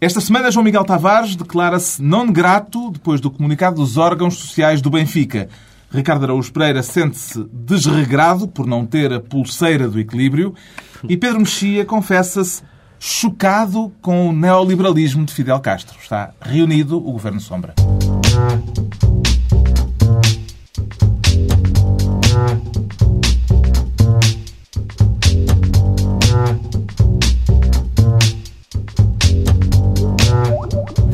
[0.00, 4.90] Esta semana, João Miguel Tavares declara-se não grato depois do comunicado dos órgãos sociais do
[4.90, 5.48] Benfica.
[5.90, 10.54] Ricardo Araújo Pereira sente-se desregrado por não ter a pulseira do equilíbrio
[11.08, 12.62] e Pedro Mexia confessa-se
[13.00, 15.98] chocado com o neoliberalismo de Fidel Castro.
[16.00, 17.74] Está reunido o Governo Sombra.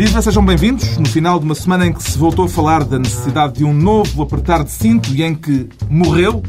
[0.07, 0.99] Viva, sejam bem-vindos.
[0.99, 3.73] No final de uma semana em que se voltou a falar da necessidade de um
[3.73, 6.43] novo apertar de cinto e em que morreu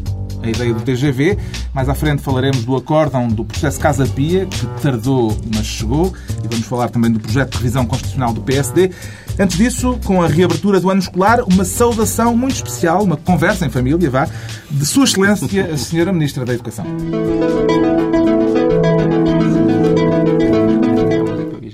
[0.44, 1.38] a ideia do TGV.
[1.74, 6.14] Mais à frente falaremos do acórdão do processo Casa Pia, que tardou, mas chegou.
[6.44, 8.92] E vamos falar também do projeto de revisão constitucional do PSD.
[9.40, 13.70] Antes disso, com a reabertura do ano escolar, uma saudação muito especial, uma conversa em
[13.70, 14.28] família, vá,
[14.70, 16.86] de Sua Excelência, a Senhora Ministra da Educação.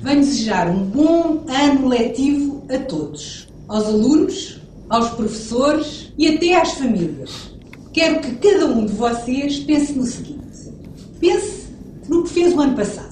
[0.03, 1.20] Venho desejar um bom
[1.62, 4.59] ano letivo a todos, aos alunos,
[4.90, 7.52] aos professores e até às famílias.
[7.94, 10.72] Quero que cada um de vocês pense no seguinte:
[11.20, 11.70] pense
[12.09, 13.12] no que fez o ano passado.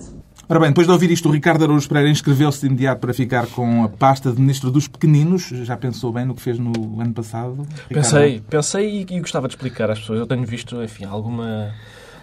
[0.51, 3.45] Ora bem, depois de ouvir isto, o Ricardo Araújo Pereira inscreveu-se de imediato para ficar
[3.45, 5.43] com a pasta de Ministro dos Pequeninos.
[5.43, 7.67] Já pensou bem no que fez no ano passado?
[7.87, 7.87] Ricardo?
[7.87, 10.19] Pensei, pensei e, e gostava de explicar às pessoas.
[10.19, 11.71] Eu tenho visto, enfim, alguma,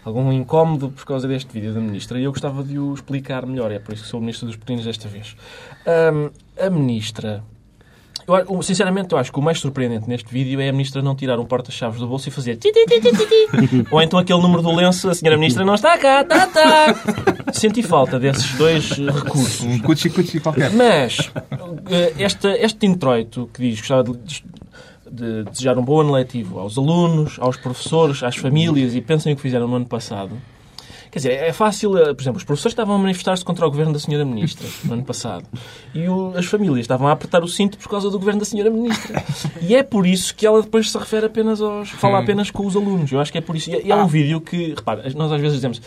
[0.06, 3.72] algum incómodo por causa deste vídeo da Ministra e eu gostava de o explicar melhor.
[3.72, 5.36] É por isso que sou o Ministro dos Pequeninos desta vez.
[5.86, 7.42] Ahm, a Ministra...
[8.28, 11.38] Eu, sinceramente, eu acho que o mais surpreendente neste vídeo é a Ministra não tirar
[11.38, 13.86] um porta-chaves do bolso e fazer ti, ti, ti.
[13.88, 17.52] Ou então aquele número do lenço, a Senhora Ministra não está cá, tá, tá.
[17.52, 19.60] Senti falta desses dois recursos.
[19.60, 20.72] Um cuchi-cuchi qualquer.
[20.72, 21.30] Mas
[21.88, 24.42] eh, este, este introito que diz gostava de,
[25.10, 29.36] de desejar um bom ano letivo aos alunos, aos professores, às famílias e pensem o
[29.36, 30.32] que fizeram no ano passado.
[31.10, 33.92] Quer dizer, é fácil, eh, por exemplo, os professores estavam a manifestar-se contra o governo
[33.92, 35.46] da senhora Ministra no ano passado
[35.94, 38.68] e o- as famílias estavam a apertar o cinto por causa do governo da senhora
[38.70, 39.24] Ministra.
[39.62, 41.88] E é por isso que ela depois se refere apenas aos.
[41.90, 43.10] fala apenas com os alunos.
[43.10, 43.70] Eu acho que é por isso.
[43.70, 45.80] E é um vídeo que, repara, nós às vezes dizemos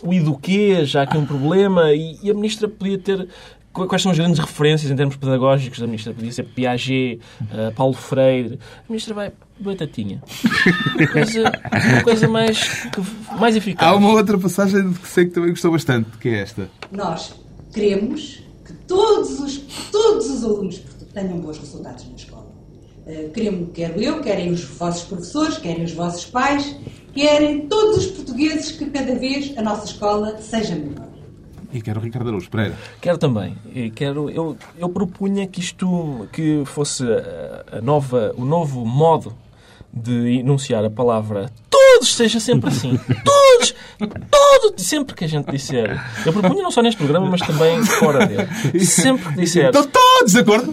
[0.00, 3.26] o eduquê, já que é um problema, e, e a Ministra podia ter.
[3.72, 6.12] Qu- Quais são as grandes referências em termos pedagógicos da Ministra?
[6.14, 7.20] Podia ser Piaget,
[7.52, 8.58] eh, Paulo Freire.
[8.78, 10.22] A Ministra vai batatinha.
[10.96, 11.52] Uma coisa,
[11.92, 12.86] uma coisa mais,
[13.38, 13.88] mais eficaz.
[13.88, 16.68] Há uma outra passagem que sei que também gostou bastante, que é esta.
[16.92, 17.34] Nós
[17.72, 19.58] queremos que todos os,
[19.90, 20.80] todos os alunos
[21.14, 22.46] tenham bons resultados na escola.
[23.06, 26.76] Eh, Queremos, quero eu, querem os vossos professores, querem os vossos pais,
[27.14, 31.07] querem todos os portugueses que cada vez a nossa escola seja melhor.
[31.72, 32.76] E quero o Ricardo Araújo Pereira.
[33.00, 33.56] Quero também.
[33.94, 39.34] Quero, eu, eu propunha que isto que fosse a, a nova, o novo modo
[39.92, 41.50] de enunciar a palavra
[41.98, 42.98] todos seja sempre assim.
[43.24, 43.74] Todos!
[44.30, 44.86] Todos!
[44.86, 46.00] Sempre que a gente disser.
[46.24, 48.46] Eu propunha não só neste programa, mas também fora dele.
[48.84, 49.66] Sempre que disser.
[49.66, 50.72] Estão todos de acordo?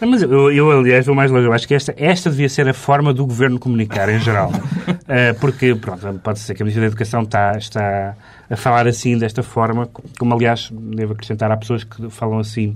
[0.00, 1.46] Não, Mas eu, eu, aliás, vou mais longe.
[1.46, 4.50] Eu acho que esta, esta devia ser a forma do governo comunicar, em geral.
[5.06, 8.16] Eh, porque, pronto, pode ser que a Ministra da Educação está, está
[8.48, 9.86] a falar assim, desta forma,
[10.18, 12.74] como, aliás, devo acrescentar, há pessoas que falam assim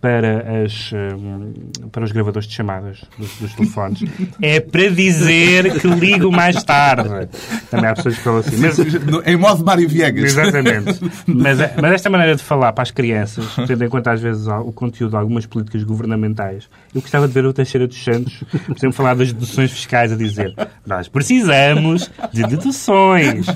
[0.00, 4.00] para, as, eh, para os gravadores de chamadas dos, dos telefones.
[4.42, 7.28] É para dizer que ligo mais tarde.
[7.70, 8.56] Também há pessoas que falam assim.
[8.56, 8.78] Mas,
[9.26, 10.24] em modo Mário Viegas.
[10.36, 11.00] Exatamente.
[11.26, 14.72] Mas, mas esta maneira de falar para as crianças, tendo em conta às vezes o
[14.72, 18.92] conteúdo de algumas políticas governamentais, eu gostava de ver o Teixeira dos Santos, por exemplo,
[18.92, 20.54] falar das deduções fiscais, a dizer
[20.86, 23.46] nós precisamos de deduções.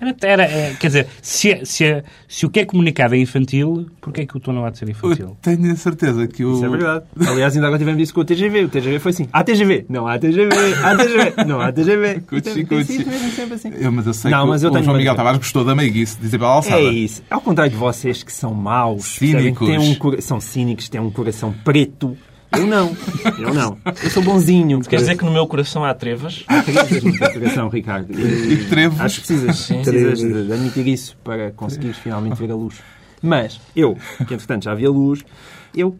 [0.00, 4.22] Era, era- é, quer dizer, se, se, se o que é comunicado é infantil, porquê
[4.22, 5.36] é que o tom não há de ser Eu infantil?
[5.40, 6.54] tenho a certeza que o.
[6.54, 7.04] Isso é verdade.
[7.26, 8.64] Aliás, ainda agora tivemos isso com o TGV.
[8.64, 9.28] O TGV foi assim.
[9.32, 9.86] Há TGV.
[9.88, 10.48] Não há TGV.
[10.82, 11.44] Há TGV.
[11.46, 12.20] Não há TGV.
[12.28, 12.84] Cuchi, Tem cuchi.
[12.84, 13.72] sido mesmo sempre assim.
[13.78, 15.14] Eu, mas eu sei Não, que mas eu o tenho João Miguel.
[15.14, 16.76] Tavares gostou da meiguice, de dizer para a alçada.
[16.82, 17.22] É isso.
[17.30, 19.66] Ao contrário de vocês que são maus, Cínicos.
[19.68, 22.16] têm um cora- são cínicos, têm um coração preto.
[22.54, 22.94] Eu não.
[23.38, 23.78] Eu não.
[24.04, 24.80] Eu sou bonzinho.
[24.82, 26.44] Quer dizer que no meu coração há trevas?
[26.46, 28.12] Há trevas no teu coração, Ricardo.
[28.12, 29.00] E trevos.
[29.00, 32.74] Acho que precisas, precisas de, de admitir isso para conseguires finalmente ver a luz.
[33.22, 35.24] Mas eu, que entretanto já vi a luz,
[35.74, 35.96] eu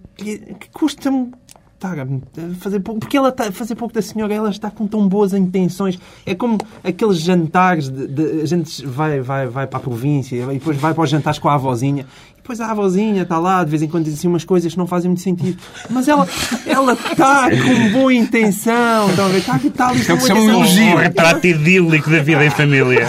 [0.72, 1.32] custa-me
[2.60, 5.98] fazer pouco, porque ela está fazer pouco da senhora, ela está com tão boas intenções.
[6.24, 10.46] É como aqueles jantares de, de- a gente vai, vai, vai para a província e
[10.46, 12.06] depois vai para os jantares com a avózinha.
[12.42, 14.86] Depois a avózinha está lá, de vez em quando diz assim umas coisas que não
[14.86, 15.58] fazem muito sentido.
[15.88, 16.26] Mas ela
[16.66, 19.08] ela está com boa intenção.
[19.10, 19.38] Estão a ver?
[19.38, 20.54] Está, está com É se chama um intenção.
[20.64, 20.84] elogio.
[20.92, 23.08] Um retrato idílico da vida em família.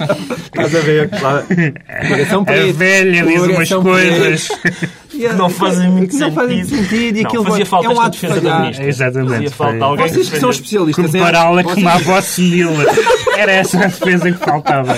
[0.00, 1.08] Estás a ver?
[1.08, 4.48] Coração A velha diz umas coisas.
[5.08, 6.88] Que não fazem muito que não fazem sentido.
[6.88, 7.16] sentido.
[7.18, 8.60] E Não, aquilo fazia falta é um esta ato de defesa da falhar.
[8.62, 8.86] ministra.
[8.88, 9.30] Exatamente.
[9.32, 12.86] Fazia falta alguém Vocês que são especialistas em Compará-la vocês- como a Boss Miller.
[13.36, 14.96] Era essa a defesa que faltava.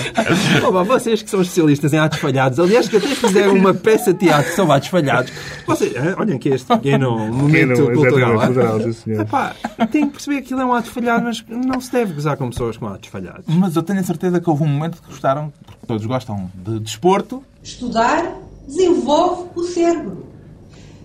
[0.67, 4.19] Oh, vocês que são especialistas em atos falhados, aliás, que até fizeram uma peça de
[4.19, 5.31] teatro sobre atos falhados,
[5.65, 8.39] vocês, ah, olhem aqui este pequeno momento cultural.
[8.39, 9.21] ah.
[9.21, 9.55] Epá,
[9.91, 12.49] tem que perceber que aquilo é um ato falhado, mas não se deve gozar com
[12.49, 13.45] pessoas com atos falhados.
[13.47, 16.79] Mas eu tenho a certeza que houve um momento que gostaram, porque todos gostam de
[16.79, 17.43] desporto.
[17.63, 18.33] Estudar
[18.67, 20.25] desenvolve o cérebro.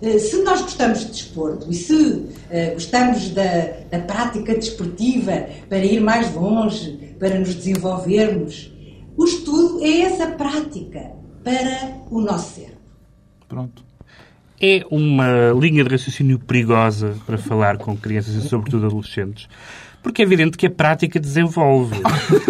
[0.00, 3.42] Eh, Se nós gostamos de desporto e se eh, gostamos da,
[3.90, 8.72] da prática desportiva para ir mais longe, para nos desenvolvermos,
[9.16, 11.12] o estudo é essa prática
[11.42, 12.78] para o nosso cérebro.
[13.48, 13.84] Pronto.
[14.60, 19.48] É uma linha de raciocínio perigosa para falar com crianças e, sobretudo, adolescentes.
[20.02, 21.96] Porque é evidente que a prática desenvolve.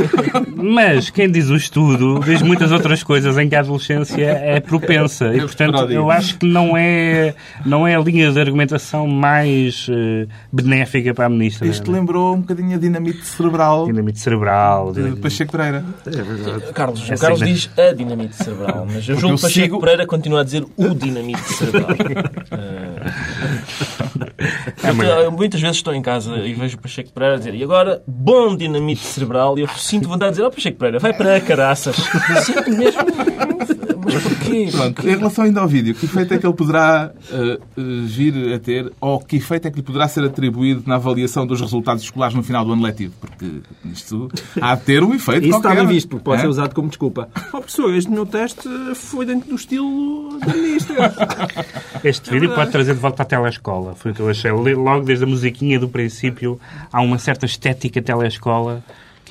[0.56, 5.26] Mas quem diz o estudo diz muitas outras coisas em que a adolescência é propensa.
[5.34, 7.34] E, Eu portanto, eu acho que não é,
[7.66, 11.66] não é a linha de argumentação mais eh, benéfica para a ministra.
[11.68, 14.92] Isto lembrou um bocadinho a dinamite cerebral Dinamite cerebral.
[14.92, 15.84] de Pacheco Pereira.
[16.74, 19.80] Carlos, o Essa Carlos é- diz a dinamite cerebral, mas eu julgo que Pacheco sigo-
[19.80, 21.96] Pereira continua a dizer o dinamite cerebral.
[22.52, 24.21] Eh,
[24.84, 28.02] eu, eu muitas vezes estou em casa e vejo o Pacheco Pereira dizer e agora,
[28.06, 31.40] bom dinamite cerebral, e eu sinto vontade de dizer, ó Pacheco Pereira, vai para a
[31.40, 31.96] caraças.
[32.44, 33.00] Sinto mesmo.
[34.04, 34.68] Mas porquê?
[34.72, 38.58] Pronto, em relação ainda ao vídeo, que efeito é que ele poderá eh, vir a
[38.58, 42.34] ter, ou que efeito é que lhe poderá ser atribuído na avaliação dos resultados escolares
[42.34, 43.14] no final do ano letivo?
[43.20, 43.46] Porque
[43.84, 44.28] isto
[44.60, 46.42] há de ter um efeito Isso está bem visto, porque pode É?
[46.42, 47.28] ser usado como desculpa.
[47.48, 51.14] Oh, professor, este meu teste foi dentro do estilo da ministra.
[52.04, 53.94] Este vídeo pode trazer de volta à telescola.
[53.94, 54.50] Foi o que eu achei.
[54.50, 56.58] Logo desde a musiquinha do princípio,
[56.92, 58.82] há uma certa estética telescola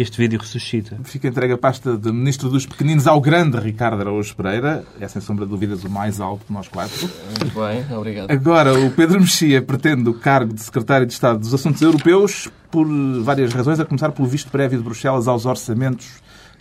[0.02, 0.98] que este vídeo ressuscita.
[1.04, 4.84] Fica entregue a pasta de Ministro dos Pequeninos ao grande Ricardo Araújo Pereira.
[5.00, 7.08] É, sem sombra de dúvidas, o mais alto de nós quatro.
[7.40, 8.32] Muito bem, obrigado.
[8.32, 12.88] Agora, o Pedro Mexia pretende o cargo de Secretário de Estado dos Assuntos Europeus por
[13.22, 16.08] várias razões, a começar pelo visto prévio de Bruxelas aos orçamentos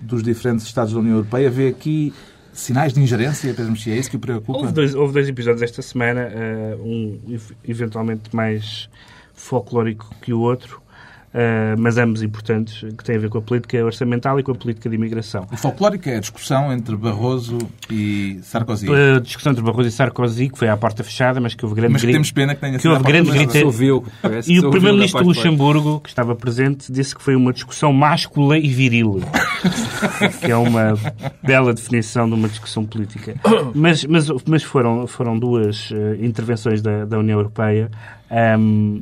[0.02, 1.48] dos diferentes Estados da União Europeia.
[1.50, 2.12] Vê aqui
[2.52, 4.58] sinais de ingerência, Pedro Mexia, é isso que o preocupa?
[4.58, 8.88] Houve dois, houve dois episódios esta semana, eh, um ev- eventualmente mais
[9.32, 10.82] folclórico que o outro,
[11.32, 14.54] eh, mas ambos importantes, que têm a ver com a política orçamental e com a
[14.54, 15.46] política de imigração.
[15.52, 17.58] O folclórico é a discussão entre Barroso
[17.90, 18.88] e Sarkozy.
[18.90, 21.92] A discussão entre Barroso e Sarkozy, que foi à porta fechada, mas que houve grande
[21.92, 24.04] Mas que temos pena que tenha que sido houve grande Se ouviu,
[24.46, 25.24] E o Primeiro-Ministro.
[25.24, 29.22] Luxemburgo, que estava presente, disse que foi uma discussão máscula e viril.
[30.40, 30.94] Que é uma
[31.42, 33.34] bela definição de uma discussão política.
[33.74, 37.90] Mas, mas, mas foram, foram duas eh, intervenções da, da União Europeia,
[38.30, 39.00] ahm,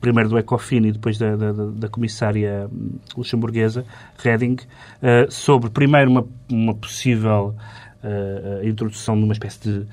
[0.00, 3.84] primeiro do Ecofin e depois da, da, da- comissária hum, luxemburguesa,
[4.18, 4.56] Reding,
[5.02, 7.54] eh, sobre, primeiro, uma, uma possível
[8.02, 9.86] eh, introdução de uma espécie de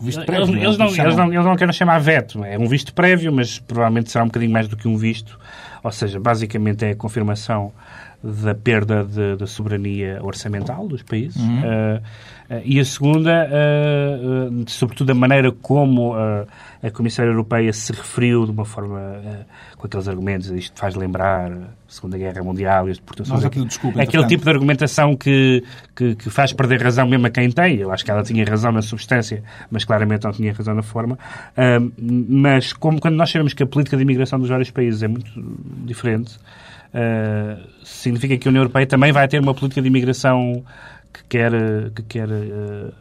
[0.00, 2.44] O visto eles, prévio, eles não, é eles, não, eles não querem chamar veto.
[2.44, 5.38] É um visto prévio, mas provavelmente será um bocadinho mais do que um visto.
[5.82, 7.70] Ou seja, basicamente é a confirmação
[8.24, 9.04] da perda
[9.36, 11.36] da soberania orçamental dos países.
[11.36, 12.00] Uh,
[12.50, 18.46] uh, e a segunda, uh, uh, sobretudo a maneira como a Comissária Europeia se referiu
[18.46, 19.44] de uma forma
[19.76, 23.40] com aqueles argumentos, isto faz lembrar a Segunda Guerra Mundial e as deportações.
[23.40, 25.62] Nós aquilo, desculpa, Aquele tipo de argumentação que,
[25.94, 27.76] que, que faz perder razão mesmo a quem tem.
[27.76, 31.18] Eu acho que ela tinha razão na substância, mas claramente não tinha razão na forma.
[32.28, 35.30] Mas como quando nós sabemos que a política de imigração dos vários países é muito
[35.84, 36.38] diferente,
[36.94, 40.64] ah, significa que a União Europeia também vai ter uma política de imigração
[41.12, 41.52] que quer,
[41.94, 42.92] que quer ah,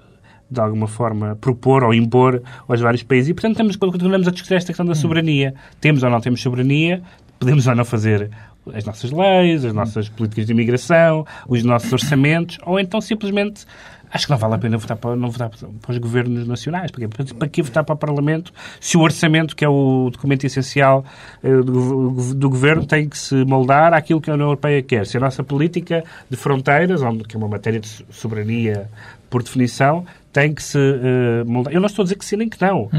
[0.49, 3.29] de alguma forma, propor ou impor aos vários países.
[3.29, 5.53] E, portanto, estamos, continuamos a discutir esta questão da soberania.
[5.81, 7.01] Temos ou não temos soberania,
[7.39, 8.29] podemos ou não fazer
[8.73, 13.65] as nossas leis, as nossas políticas de imigração, os nossos orçamentos, ou então simplesmente
[14.13, 16.91] acho que não vale a pena votar para, não votar para os governos nacionais.
[16.91, 21.03] Porque, para que votar para o Parlamento se o orçamento, que é o documento essencial
[21.43, 25.05] eh, do, do governo, tem que se moldar àquilo que a União Europeia quer?
[25.07, 28.87] Se a nossa política de fronteiras, onde- que é uma matéria de so- soberania
[29.29, 31.73] por definição, tem que se eh, moldar.
[31.73, 32.89] Eu não estou a dizer que sim nem que não.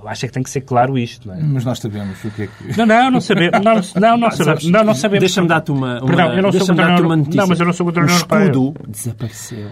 [0.00, 1.26] Eu acho é que tem que ser claro isto.
[1.26, 1.42] Não é?
[1.42, 2.78] Mas nós sabemos o que é que...
[2.78, 3.60] Não, não, não sabemos.
[3.60, 4.64] Não, não, não, sabemos.
[4.64, 5.20] Não, não sabemos.
[5.20, 7.40] Deixa-me dar-te uma, uma, Perdão, eu não sou contra uma notícia.
[7.40, 9.68] Não, mas eu não sou contra o escudo desapareceu.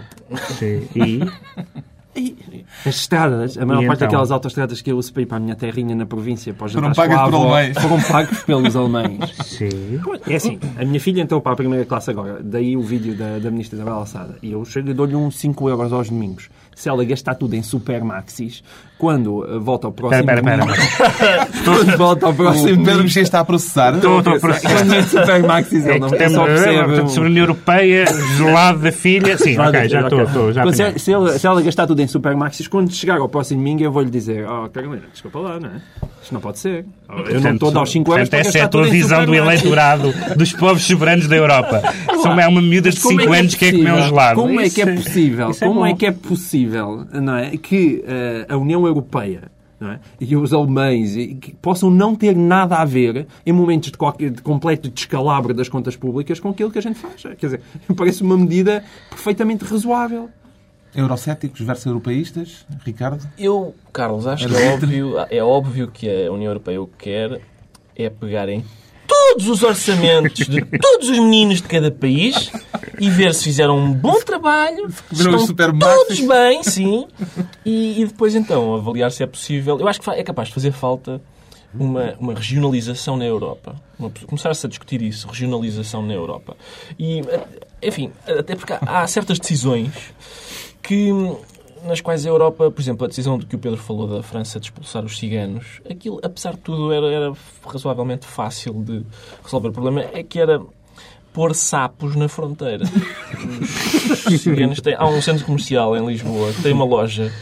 [0.58, 0.88] Sim.
[0.96, 1.20] E?
[2.14, 2.36] E
[2.84, 4.08] as estradas, a maior E parte então?
[4.08, 6.72] daquelas autoestradas que eu uso para ir para a minha terrinha na província, para os
[6.74, 7.78] Foram pagas por alemães.
[7.78, 9.34] Foram pagos pelos alemães.
[9.46, 9.98] Sim.
[10.28, 13.38] É assim, a minha filha entrou para a primeira classe agora, daí o vídeo da,
[13.38, 16.50] da ministra Isabel Alçada, e eu chego e dou-lhe uns 5 euros aos domingos.
[16.74, 18.62] Se ela gastar tudo em supermaxis,
[19.02, 21.48] quando uh, volta ao próximo Espera, espera, domingo- espera.
[21.64, 23.96] quando volta ao O próximo Pedro domingo, Mexia está a processar.
[23.96, 24.72] Estou, estou a processar.
[24.76, 26.78] quando é de supermaxis, ele É não temos só percebe...
[26.84, 28.04] portanto, um- soberania europeia,
[28.38, 29.36] gelado da filha.
[29.36, 32.68] Sim, ok, já estou, já Quando se, se, ela, se ela gastar tudo em supermaxis,
[32.68, 35.72] quando chegar ao próximo domingo, eu vou-lhe dizer: Oh, Carolina, desculpa lá, não é?
[36.22, 36.84] Isto não pode ser.
[37.08, 39.26] Eu não Portanto, estou a dar os 5 euros portanto, essa é a tua visão
[39.26, 41.82] do eleitorado dos povos soberanos da Europa.
[42.22, 44.08] São é uma miúda de Como 5 anos que é comer um possível?
[44.08, 44.40] gelado.
[44.40, 45.50] Como é que é possível?
[45.50, 45.86] é como bom.
[45.86, 48.91] é que é possível, não é, que eh, a União Europeia
[49.82, 53.90] não é, e os alemães e que possam não ter nada a ver em momentos
[53.90, 57.22] de, qualquer, de completo descalabro das contas públicas com aquilo que a gente faz?
[57.22, 57.60] Quer dizer,
[57.96, 60.30] parece uma medida perfeitamente razoável.
[60.94, 63.26] Eurocéticos versus europeístas, Ricardo?
[63.38, 67.40] Eu, Carlos, acho que é óbvio, é óbvio que a União Europeia o que quer
[67.96, 68.64] é pegar em
[69.12, 72.50] todos os orçamentos de todos os meninos de cada país
[72.98, 77.06] e ver se fizeram um bom trabalho, Viram estão todos bem, sim,
[77.64, 79.78] e, e depois então avaliar se é possível.
[79.78, 81.20] Eu acho que é capaz de fazer falta
[81.74, 83.76] uma, uma regionalização na Europa.
[84.26, 86.56] Começar-se a discutir isso, regionalização na Europa.
[86.98, 87.46] E, eh,
[87.82, 89.92] enfim, até porque há certas decisões
[90.82, 91.10] que
[91.84, 94.58] nas quais a Europa, por exemplo, a decisão do que o Pedro falou da França
[94.60, 97.32] de expulsar os ciganos, aquilo, apesar de tudo, era, era
[97.66, 99.04] razoavelmente fácil de
[99.42, 99.68] resolver.
[99.68, 100.60] O problema é que era
[101.32, 102.84] pôr sapos na fronteira.
[104.30, 107.32] Os ciganos têm, há um centro comercial em Lisboa tem uma loja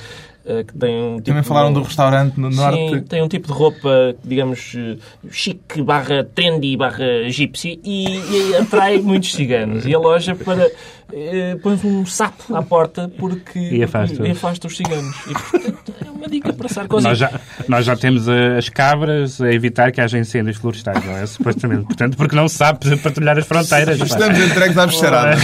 [0.67, 3.01] que tem um tipo Também de- falaram do restaurante no Sim, norte.
[3.03, 4.97] tem um tipo de roupa, digamos, eh,
[5.31, 8.05] chique barra trendy barra gypsy e,
[8.51, 9.85] e atrai muitos ciganos.
[9.87, 10.71] E a loja para
[11.13, 14.27] eh, põe um sapo à porta porque E afasta-os.
[14.29, 15.17] e afasta os ciganos.
[15.27, 17.05] E, portanto, é uma dica para Sarkozy.
[17.07, 17.31] Nós já,
[17.69, 21.27] nós já temos eh, as cabras a evitar que haja incêndios florestais, não é?
[21.27, 21.85] Supostamente.
[21.85, 23.99] Portanto, porque não se sabe patrulhar as fronteiras.
[23.99, 24.05] pá.
[24.05, 25.37] Estamos entregues à bicharada.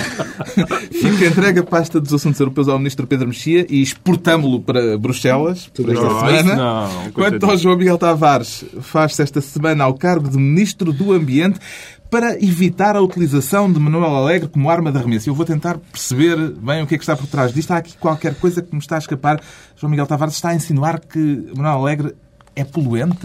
[0.92, 5.68] Fica entregue a pasta dos assuntos europeus ao Ministro Pedro Mexia e exportámo-lo para Bruxelas
[5.74, 6.54] por esta Não, semana.
[6.56, 11.58] não, Quanto ao João Miguel Tavares, faz-se esta semana ao cargo de Ministro do Ambiente
[12.10, 15.28] para evitar a utilização de Manuel Alegre como arma de arremesso.
[15.28, 17.70] Eu vou tentar perceber bem o que é que está por trás disto.
[17.72, 19.40] Há aqui qualquer coisa que me está a escapar.
[19.76, 21.18] João Miguel Tavares está a insinuar que
[21.54, 22.14] Manuel Alegre
[22.56, 23.18] é poluente?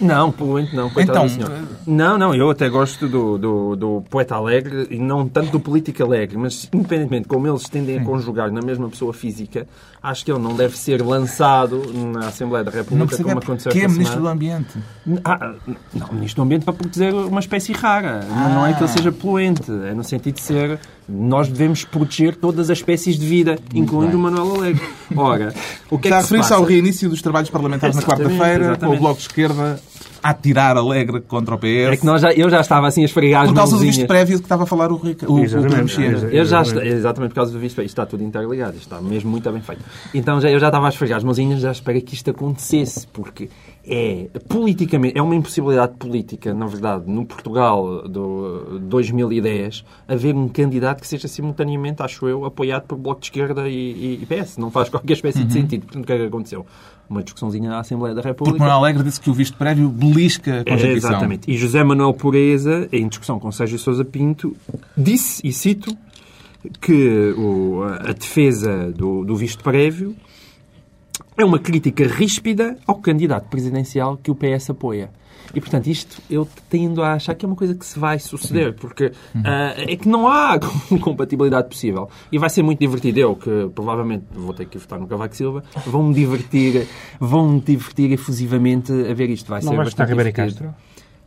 [0.00, 0.90] Não, poluente não.
[0.90, 1.48] coitado Então.
[1.86, 6.02] Não, não, eu até gosto do, do, do poeta alegre e não tanto do político
[6.02, 9.66] alegre, mas independentemente como eles tendem a conjugar na mesma pessoa física,
[10.02, 11.80] acho que ele não deve ser lançado
[12.12, 14.28] na Assembleia da República como aconteceu porque é Ministro do.
[14.28, 14.78] Ambiente.
[15.24, 15.54] Ah,
[15.94, 18.20] não, Ministro do Ambiente para proteger uma espécie rara.
[18.28, 20.78] Não- Não é que ele seja poluente, é no sentido de ser.
[21.08, 24.82] Nós devemos proteger todas as espécies de vida, incluindo o Manuel Alegre.
[25.14, 25.54] Ora,
[25.90, 28.76] o que Está é a que se referir-se ao reinício dos trabalhos parlamentares na quarta-feira,
[28.76, 28.98] com o.
[28.98, 29.80] Bloco de Esquerda
[30.22, 31.64] a tirar Alegre contra o PS.
[31.92, 34.06] É que nós já, eu já estava assim a esfregar as Por causa do visto
[34.06, 36.06] prévio que estava a falar o, Rica, o, o Exatamente, Pedro Mexia.
[36.06, 36.36] exatamente.
[36.36, 39.30] Eu já está, exatamente por causa do visto, isto está tudo interligado, isto está mesmo
[39.30, 39.82] muito bem feito.
[40.14, 43.48] Então já, eu já estava a esfregar as mãozinhas, já espero que isto acontecesse, porque
[43.84, 51.00] é politicamente, é uma impossibilidade política, na verdade, no Portugal do 2010, haver um candidato
[51.00, 54.56] que seja simultaneamente, acho eu, apoiado por Bloco de Esquerda e, e- e PS.
[54.58, 55.82] Não faz qualquer espécie de sentido.
[55.86, 56.64] Portanto, o que é que aconteceu?
[57.12, 58.58] Uma discussãozinha na Assembleia da Porque República.
[58.58, 61.10] Manuel Alegre disse que o visto prévio belisca a Constituição.
[61.10, 61.50] Exatamente.
[61.50, 64.56] E José Manuel Pureza, em discussão com Sérgio Sousa Pinto,
[64.96, 65.94] disse, e cito,
[66.80, 70.16] que o- a defesa do, do visto prévio
[71.36, 75.10] é uma crítica ríspida ao candidato presidencial que o PS apoia.
[75.54, 78.74] E, portanto, isto eu tendo a achar que é uma coisa que se vai suceder,
[78.74, 79.12] porque
[79.44, 80.58] ah, é que não há
[81.00, 82.08] compatibilidade possível.
[82.30, 83.18] E vai ser muito divertido.
[83.18, 86.86] Eu, que provavelmente vou ter que votar no Cavaco Silva, vão-me divertir,
[87.20, 89.48] vão-me divertir efusivamente a ver isto.
[89.48, 90.74] Vai Não ser vais bastante Ribeiro divertido.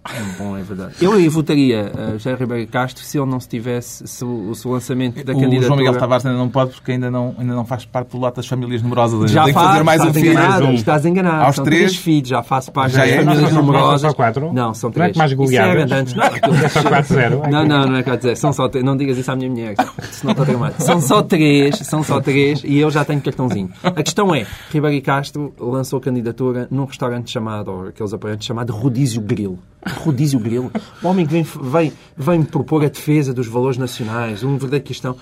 [0.05, 0.25] Castro?
[0.37, 0.93] Bom, é verdade.
[1.01, 4.67] Eu aí votaria uh, José Ribeiro Castro se ele não se tivesse, se o, se
[4.67, 5.67] o lançamento da O candidatura...
[5.67, 8.37] João Miguel Tavares ainda não pode porque ainda não, ainda não faz parte do lote
[8.37, 9.31] das famílias numerosas.
[9.31, 10.31] Já Tem que faz, fazer mais um estás filho.
[10.33, 10.73] enganado, um.
[10.73, 11.43] estás enganado.
[11.45, 11.79] Aos são três?
[11.81, 13.15] três filhos, já faço parte Já das é?
[13.23, 14.01] famílias Não não numerosas.
[14.01, 14.53] são só quatro?
[14.53, 15.11] Não, são Não é três.
[15.13, 15.91] que mais goleadas?
[15.91, 16.23] é antes, não.
[16.23, 17.49] É só 4-0.
[17.51, 18.35] Não, não, não é quero dizer.
[18.37, 18.85] São só três.
[18.85, 19.75] Não digas isso à minha mulher,
[20.11, 20.75] senão estou tramado.
[20.79, 23.69] São só três, são só três e eu já tenho cartãozinho.
[23.83, 29.21] A questão é, Ribeiro Castro lançou candidatura num restaurante chamado, ou aqueles apoiantes chamado Rodízio
[29.21, 29.57] Grill.
[29.87, 30.71] Rodízio Grill.
[31.01, 35.15] O homem que vem, vem, vem propor a defesa dos valores nacionais, um verdadeiro questão.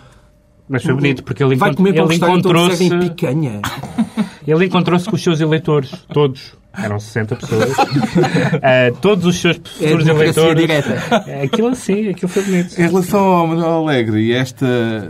[0.69, 3.61] Mas foi bonito, porque ele, Vai encont- comer um ele onde encontrou-se picanha.
[4.47, 6.53] ele encontrou-se com os seus eleitores, todos.
[6.75, 7.69] Eram 60 pessoas.
[8.63, 10.61] Ah, todos os seus É futuros democracia eleitores.
[10.85, 11.29] direta.
[11.29, 12.79] É, Aquilo assim, aquilo foi bonito.
[12.79, 15.09] Em relação ao Manuel Alegre e esta,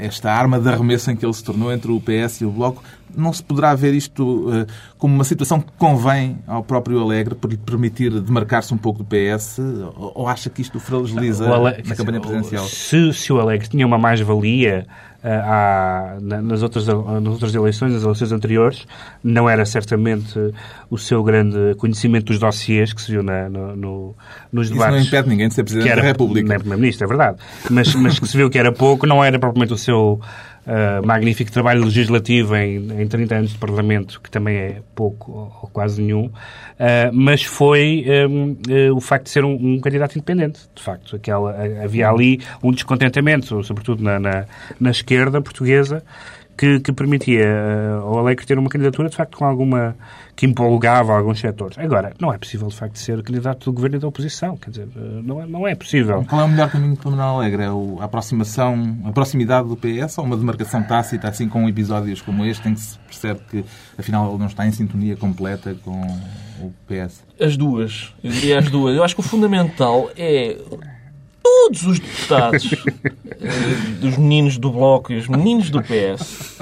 [0.00, 2.82] esta arma de arremesso em que ele se tornou entre o PS e o Bloco,
[3.16, 4.66] não se poderá ver isto eh,
[4.98, 9.04] como uma situação que convém ao próprio Alegre por lhe permitir demarcar-se um pouco do
[9.04, 9.58] PS?
[9.96, 12.64] Ou, ou acha que isto o fragiliza Ale- na campanha presidencial?
[12.66, 14.86] Se, se o Alegre tinha uma mais-valia
[15.22, 18.86] à- na- nas, outras, nas outras eleições, nas eleições anteriores,
[19.22, 20.34] não era certamente
[20.90, 24.14] o seu grande conhecimento dos dossiês que se viu na- no- no-
[24.52, 25.06] nos Isso não debates.
[25.06, 26.48] impede ninguém de ser Presidente era da República.
[26.48, 27.38] não é Primeiro-Ministro, é verdade.
[27.70, 30.20] Mas, mas que se viu que era pouco, não era propriamente o seu
[30.70, 35.32] ah, magnífico trabalho legislativo em, em 30 anos de Parlamento, que também é pouco
[35.62, 36.30] ou, quase nenhum,
[36.78, 40.60] ah, mas foi hum, eh, o facto de ser um, um candidato independente.
[40.74, 44.44] De facto, aquela, havia ali um descontentamento, sobretudo na, na,
[44.78, 46.04] na esquerda portuguesa,
[46.54, 49.96] que, que permitia ah, ao Alegre ter uma candidatura, de facto, com alguma.
[50.38, 51.76] Que empolgava alguns setores.
[51.76, 54.56] Agora, não é possível, de facto, ser candidato do governo e da oposição.
[54.56, 56.24] Quer dizer, ah, não é, não é possível.
[56.28, 57.62] Qual é o melhor caminho para Manuel Alegre?
[57.64, 62.44] É a aproximação, a proximidade do PS ou uma demarcação tácita, assim com episódios como
[62.44, 63.64] este, em que se percebe que
[63.98, 66.00] afinal ele não está em sintonia completa com
[66.60, 67.24] o PS?
[67.40, 68.14] As duas.
[68.22, 68.94] Eu diria as duas.
[68.94, 70.56] Eu acho que o fundamental é
[71.42, 72.70] todos os deputados
[73.40, 76.60] eh, dos meninos do Bloco e os meninos do PS.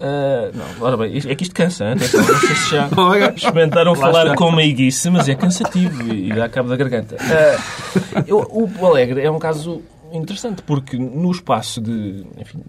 [0.00, 1.92] Eh, não, ora bem, é que isto cansa, hein?
[1.92, 2.88] atenção, não sei se já
[3.36, 7.16] experimentaram falar com meiguice, mas é cansativo e dá cabo da garganta.
[7.16, 7.56] Eh,
[8.26, 12.60] eu- o Alegre é um caso interessante porque no espaço de, enfim,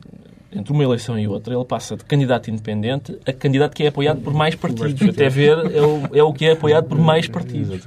[0.51, 4.19] entre uma eleição e outra, ele passa de candidato independente a candidato que é apoiado
[4.21, 5.07] por mais partidos.
[5.07, 7.85] Até ver é o, é o que é apoiado por mais partidos.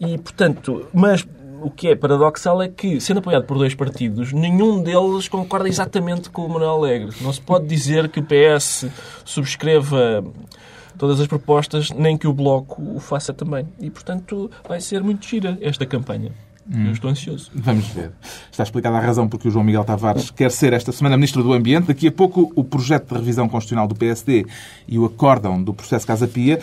[0.00, 1.24] E, portanto, mas
[1.64, 6.28] o que é paradoxal é que, sendo apoiado por dois partidos, nenhum deles concorda exatamente
[6.28, 7.16] com o Manuel Alegre.
[7.22, 8.86] Não se pode dizer que o PS
[9.24, 10.22] subscreva
[10.98, 13.66] todas as propostas, nem que o Bloco o faça também.
[13.80, 16.32] E, portanto, vai ser muito gira esta campanha.
[16.70, 17.50] Eu estou ansioso.
[17.54, 18.10] Vamos ver.
[18.50, 21.52] Está explicada a razão porque o João Miguel Tavares quer ser esta semana Ministro do
[21.52, 21.88] Ambiente.
[21.88, 24.46] Daqui a pouco o projeto de revisão constitucional do PSD
[24.88, 26.60] e o acórdão do processo Casa Pia.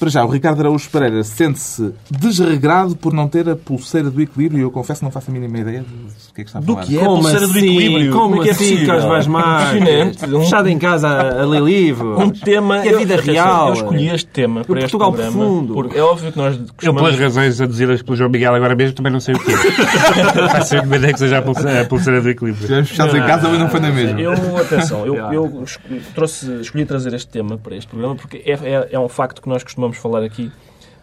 [0.00, 4.58] Para já, o Ricardo Araújo Pereira sente-se desregrado por não ter a pulseira do equilíbrio
[4.58, 6.62] e eu confesso que não faço a mínima ideia do que é que está a
[6.62, 6.86] Do falar.
[6.86, 7.58] que é a Como pulseira do assim?
[7.68, 8.12] equilíbrio?
[8.12, 8.86] Como, é que é assim, possível?
[8.86, 10.22] Carlos Vaz Marques?
[10.22, 12.18] Um- Fechado em casa a, a ler livros.
[12.18, 12.78] Um tema.
[12.86, 13.68] E a vida eu, real.
[13.68, 15.36] Eu escolhi este tema para este Portugal programa.
[15.36, 15.74] profundo.
[15.74, 18.94] Porque é óbvio que nós Eu, costumamos pelas razões aduzidas pelo João Miguel agora mesmo,
[18.94, 19.52] também não sei o quê.
[20.50, 22.62] Faço a ideia que seja a pulseira, a pulseira do equilíbrio.
[22.62, 24.20] Estivemos fechados em casa, mas não foi na mesma.
[24.20, 28.52] Eu, atenção, eu, eu escolhi, trouxe, escolhi trazer este tema para este programa porque é,
[28.52, 30.50] é, é um facto que nós costumamos falar aqui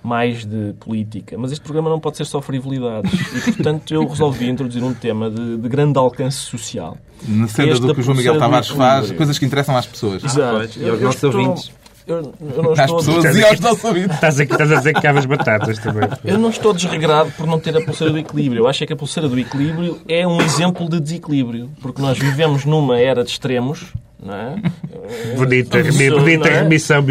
[0.03, 1.37] mais de política.
[1.37, 3.11] Mas este programa não pode ser só frivolidades.
[3.47, 6.97] E, portanto, eu resolvi introduzir um tema de, de grande alcance social.
[7.27, 10.23] Na senda do que o João Miguel Tavares faz, coisas que interessam às pessoas.
[10.23, 10.57] Exato.
[10.57, 11.71] pois, e aos nossos ouvintes.
[12.07, 14.15] Eu, eu não Às estou pessoas e aos nossos ouvintes.
[14.15, 16.07] Estás, aqui, estás a dizer que cavas batatas também.
[16.23, 18.61] Eu não estou desregrado por não ter a pulseira do equilíbrio.
[18.61, 21.69] Eu acho que a pulseira do equilíbrio é um exemplo de desequilíbrio.
[21.81, 23.91] Porque nós vivemos numa era de extremos,
[24.33, 24.55] é?
[25.37, 25.77] Bonita,
[26.09, 26.59] bonita não é?
[26.61, 27.01] remissão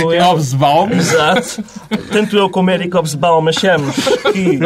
[0.00, 0.24] sou em eu.
[0.26, 0.90] Obsbaum.
[0.92, 1.64] Exato.
[2.12, 3.96] Tanto eu como Eric Hobsbawm achamos
[4.32, 4.58] que,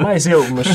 [0.00, 0.68] mais eu, mas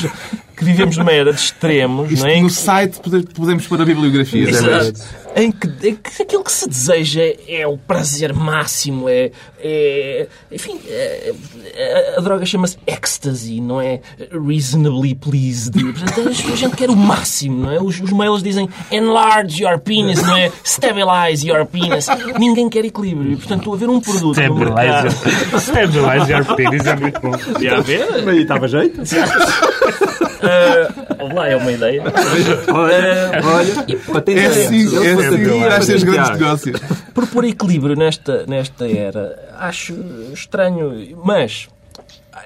[0.58, 2.42] que vivemos numa era de extremos, Isto não é?
[2.42, 4.50] No que- site pode- podemos pôr a bibliografia.
[4.50, 5.02] Exato.
[5.36, 9.32] Em que, em que aquilo que se deseja é o prazer máximo, é.
[9.68, 11.34] É- enfim, é-
[12.16, 14.00] a, a droga chama-se ecstasy, não é?
[14.32, 15.74] Reasonably pleased.
[15.74, 17.82] Portanto, a gente quer o máximo, não é?
[17.82, 20.52] Os, os mails dizem enlarge your penis, não é?
[20.64, 22.08] Stabilize your penis.
[22.40, 23.32] Ninguém quer equilíbrio.
[23.34, 25.10] E, portanto, haver um produto no mercado.
[25.10, 25.60] Stabilizer.
[25.60, 27.32] Stabilize your penis é muito bom.
[27.62, 28.38] Já a ver?
[28.42, 29.02] Estava jeito.
[30.46, 32.04] Uh, lá é uma ideia.
[32.72, 33.98] Olha, olha.
[34.14, 35.12] Patente É assim, é
[35.78, 36.80] assim os grandes negócios.
[37.16, 39.94] por pôr equilíbrio nesta, nesta era, acho
[40.34, 41.68] estranho, mas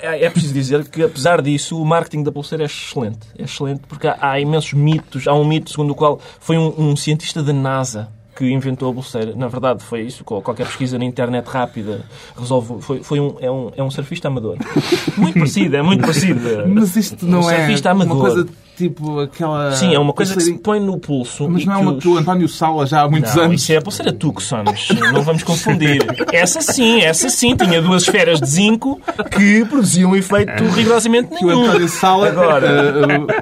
[0.01, 3.19] é preciso dizer que, apesar disso, o marketing da pulseira é excelente.
[3.37, 5.27] É excelente porque há, há imensos mitos.
[5.27, 8.93] Há um mito segundo o qual foi um, um cientista da NASA que inventou a
[8.93, 9.33] pulseira.
[9.35, 10.23] Na verdade, foi isso.
[10.23, 12.05] Qual- Qualquer pesquisa na internet rápida
[12.37, 12.81] resolve.
[12.81, 14.57] Foi, foi um, é, um, é um surfista amador.
[15.17, 16.39] Muito parecido, é muito parecido.
[16.67, 18.21] Mas isto Um não é surfista uma amador.
[18.21, 18.47] coisa
[18.79, 19.73] tipo aquela...
[19.73, 21.49] Sim, é uma coisa que se põe no pulso.
[21.49, 23.61] Mas não é que uma os- que o António Sala já há muitos não, anos...
[23.61, 24.87] isso é a pulseira Tucsons.
[25.13, 26.05] Não vamos confundir.
[26.31, 27.55] Essa sim, essa sim.
[27.55, 29.01] Tinha duas esferas de zinco
[29.35, 31.65] que produziam um efeito rigorosamente que o nenhum.
[31.65, 32.67] António Sala Agora.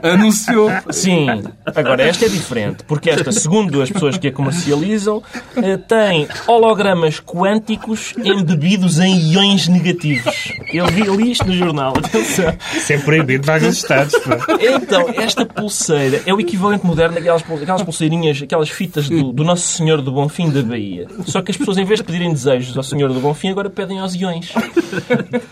[0.02, 0.70] eh, anunciou.
[0.90, 1.28] Sim.
[1.76, 2.84] Agora, esta é diferente.
[2.88, 5.22] Porque esta, segundo as pessoas que a comercializam,
[5.56, 10.52] eh, tem hologramas quânticos embebidos em iões negativos.
[10.74, 11.94] Eu vi li isto no jornal.
[11.98, 12.54] Atenção.
[12.76, 14.14] Isso é proibido alguns estados.
[14.20, 14.38] pá.
[14.60, 19.68] Então, esta pulseira é o equivalente moderno daquelas aquelas pulseirinhas, aquelas fitas do, do Nosso
[19.68, 21.08] Senhor do Bonfim da Bahia.
[21.26, 24.00] Só que as pessoas, em vez de pedirem desejos ao Senhor do Bonfim, agora pedem
[24.00, 24.52] aos iões.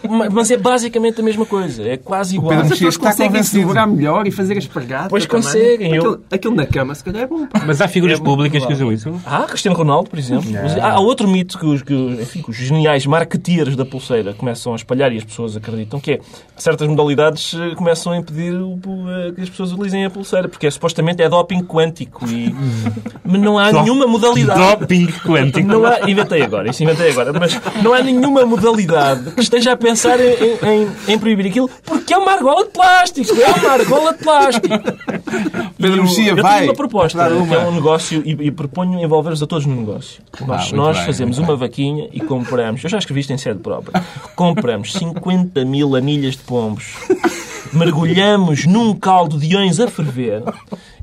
[0.08, 1.84] Ma- Mas é basicamente a mesma coisa.
[1.88, 2.56] É quase igual.
[2.56, 5.10] Mas eles está conseguem segurar melhor e fazer as pregadas.
[5.10, 7.46] Pois conseguem, eu- Aquilo, aquilo na cama, se calhar é bom.
[7.48, 7.64] pá.
[7.66, 9.22] Mas há figuras É públicas que usam isso?
[9.26, 10.50] Ah, Cristiano Ronaldo, por exemplo.
[10.52, 14.34] Mas Há, há outro mito que os, que, enfim, que os geniais marketeers da pulseira
[14.34, 16.20] começam a espalhar e as pessoas acreditam que é
[16.58, 20.67] certas modalidades eh, começam a impedir o- eh, que as pessoas utilizem a pulseira, porque
[20.67, 22.54] é, supostamente é doping quântico e
[23.23, 24.60] mas não há nenhuma modalidade.
[24.80, 25.67] Doping quântico.
[25.67, 29.78] Não há, inventei agora, isso inventei agora, mas não há nenhuma modalidade que esteja a
[29.78, 34.13] pensar em, em- em proibir aquilo porque é uma argola de plástico, é uma argola
[34.13, 34.67] de plástico.
[35.78, 37.47] Pedro Mexia eu vai tenho uma proposta, uma.
[37.47, 40.21] que é um negócio, e, e proponho envolver-vos a todos no negócio.
[40.45, 43.60] Nós, muito nós bem, fazemos uma vaquinha e compramos, eu já escrevi isto em sede
[43.60, 44.04] própria,
[44.36, 46.93] compramos 50 mil anilhas de pombos,
[47.73, 50.43] mergulhamos num caldo de iões a ferver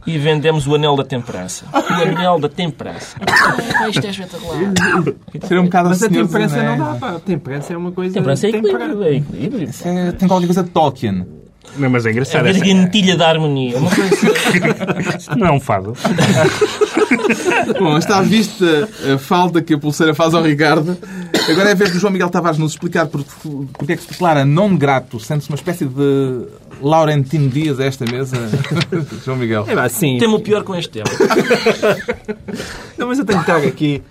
[0.06, 1.64] e vendemos o anel da temperança.
[1.72, 3.16] O anel da temperança.
[3.76, 4.58] Ah, isto é espetacular.
[5.46, 6.78] Ser um bocado Mas a dos temperança não Anéis.
[6.78, 7.10] dá, pá.
[7.16, 8.14] A temperança é uma coisa...
[8.14, 9.70] Temperança é equilíbrio, é equilíbrio.
[9.84, 11.26] É- Tem qualquer coisa de Tolkien.
[11.76, 12.46] Não, mas é A engraçado.
[12.46, 13.78] essa- gargantilha da harmonia.
[13.78, 15.30] Uma coisa assim.
[15.38, 15.94] Não é um fado.
[17.78, 20.96] Bom, está vista a falta que a pulseira faz ao Ricardo.
[21.48, 23.30] Agora é a vez do João Miguel Tavares nos explicar porque,
[23.76, 26.44] porque é que se declara não grato, sendo-se uma espécie de
[26.80, 28.36] Laurentino Dias a esta mesa.
[29.24, 29.66] João Miguel.
[29.68, 30.18] É sim.
[30.18, 31.06] Temo o pior com este tema.
[32.96, 34.02] Não, mas eu tenho que estar aqui.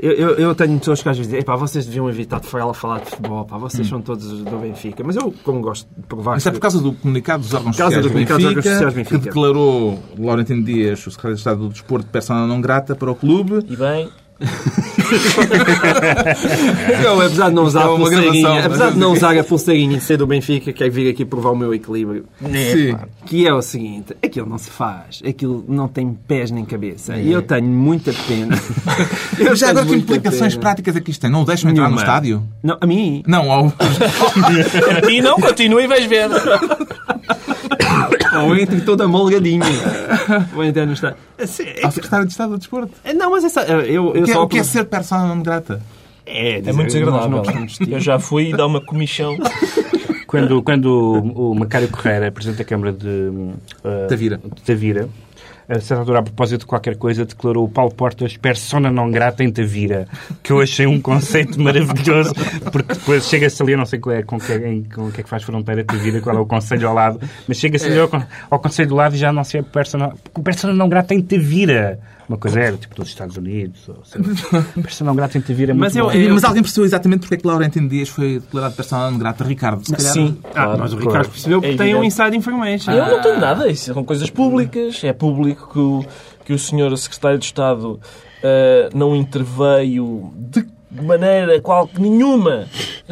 [0.00, 2.72] Eu, eu, eu tenho pessoas que às vezes dizem, "Epá, vocês deviam evitar de falar,
[2.74, 5.04] falar de futebol, pá, vocês são todos do Benfica.
[5.04, 7.82] Mas eu, como gosto de provar Isso é por causa do comunicado dos órgãos Por
[7.82, 9.18] causa sociais do comunicado dos órgãos Benfica, sociais do Benfica.
[9.18, 13.14] que declarou Laurentino Dias, o secretário de Estado do Desporto, persona não grata para o
[13.14, 13.64] clube.
[13.68, 14.08] E bem,
[17.04, 20.00] Eu, apesar de não usar É a pulseirinha, apesar de não usar a pulseirinha e
[20.00, 22.24] ser do Benfica, quero vir aqui provar o meu equilíbrio.
[22.40, 22.96] Sim.
[23.26, 27.16] Que é o seguinte, aquilo não se faz, aquilo não tem pés nem cabeça.
[27.16, 28.58] E eu tenho muita pena.
[29.38, 30.60] Eu já agora que implicações pena.
[30.60, 31.30] práticas é que isto tem?
[31.30, 32.42] Não o deixam entrar no estádio?
[32.62, 33.22] Não, a mim?
[33.26, 33.66] Não, ao...
[34.96, 36.28] a ti não, continua e vais ver.
[38.44, 39.60] Ou entre toda molgadinha.
[40.52, 41.16] Vou entrar no estádio.
[41.38, 42.92] É sé- é ao que- secretário de Estado do Desporto.
[43.04, 44.42] é- Não, mas essa, eu, eu O que, é, só...
[44.44, 45.80] o que é ser persona não grata?
[46.26, 47.42] É, É muito nós desagradável.
[47.86, 47.94] não.
[47.94, 49.36] Eu já fui e dá uma comichão.
[50.26, 53.52] Quando, quando o, o Macário Correia, Presidente da Câmara de uh,
[54.08, 54.38] Tavira.
[54.54, 55.08] de Tavira,
[55.70, 59.44] a certa altura, a propósito de qualquer coisa, declarou o Paulo Portas persona non grata
[59.44, 60.08] em Tavira,
[60.42, 62.34] que eu achei um conceito maravilhoso,
[62.72, 65.20] porque depois chega-se ali, eu não sei qual é, com, que, em- com o que
[65.20, 68.08] é que faz fronteira Tavira, qual é o conselho ao lado, mas chega-se ali ao,
[68.08, 71.14] con- ao conselho do lado e já não sei persona, porque o persona non grata
[71.14, 71.98] em Tavira.
[72.30, 74.62] Uma coisa é, tipo, dos Estados Unidos, ou sei lá.
[74.86, 77.34] persona non grata em Tavira é muito Mas eu- eu- Mas alguém percebeu exatamente porque
[77.34, 79.42] é que Laurentino Dias foi declarado persona não grata?
[79.42, 80.12] Ricardo, se calhar...
[80.12, 81.10] Sim, ah, Claro, mas o claro.
[81.10, 82.92] Ricardo percebeu porque É tem um inside information.
[82.92, 85.02] Eu não tenho nada, isso são coisas públicas.
[85.02, 86.04] É público que o,
[86.44, 87.98] que o senhor secretário de Estado
[88.44, 92.66] ah, não interveio de maneira qual, nenhuma.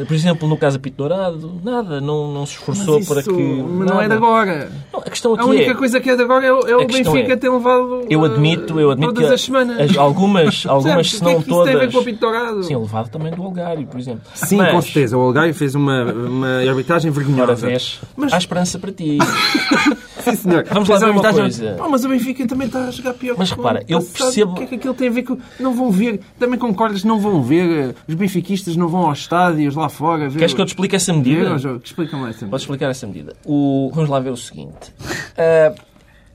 [0.07, 3.43] Por exemplo, no caso Apito Dourado, nada, não, não se esforçou Mas para isso que.
[3.63, 4.71] mas não é de agora.
[4.93, 5.75] Não, a questão aqui A única é.
[5.75, 8.79] coisa que é de agora é o, é o Benfica é, ter levado Eu admito,
[8.79, 9.91] eu admito todas que as semanas.
[9.91, 11.21] as- algumas, algumas se Percebes?
[11.21, 11.95] não é isso tem a ver todas.
[11.95, 12.63] com o Pinto Dourado?
[12.63, 14.21] Sim, levado também do Algário, por exemplo.
[14.35, 15.19] Sim, Mas, com certeza.
[15.19, 17.67] O Algaio fez uma, uma arbitragem vergonhosa.
[17.67, 19.19] vês, Mas- há esperança para ti.
[20.31, 20.65] Sim, senhor.
[20.71, 21.75] Vamos lá Fez ver uma coisa.
[21.79, 24.63] Pá, mas o Benfica também está a jogar pior Mas repara, eu percebo- O que
[24.63, 25.39] é que aquilo tem a ver com...
[25.61, 26.21] Não vão ver...
[26.39, 27.91] Também concordas, não vão ver...
[27.91, 30.39] eh, Os benfiquistas não vão aos estádios lá fora ver...
[30.39, 31.55] Queres que eu te explique essa medida?
[31.85, 33.35] Explica-me essa Podes explicar essa medida.
[33.45, 34.93] O- vamos lá ver o seguinte.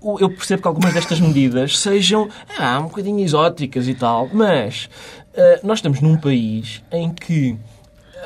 [0.01, 2.27] O- eu percebo que algumas destas medidas sejam
[2.59, 4.89] ah, um bocadinho exóticas e tal, mas
[5.37, 7.55] ah, nós estamos num país em que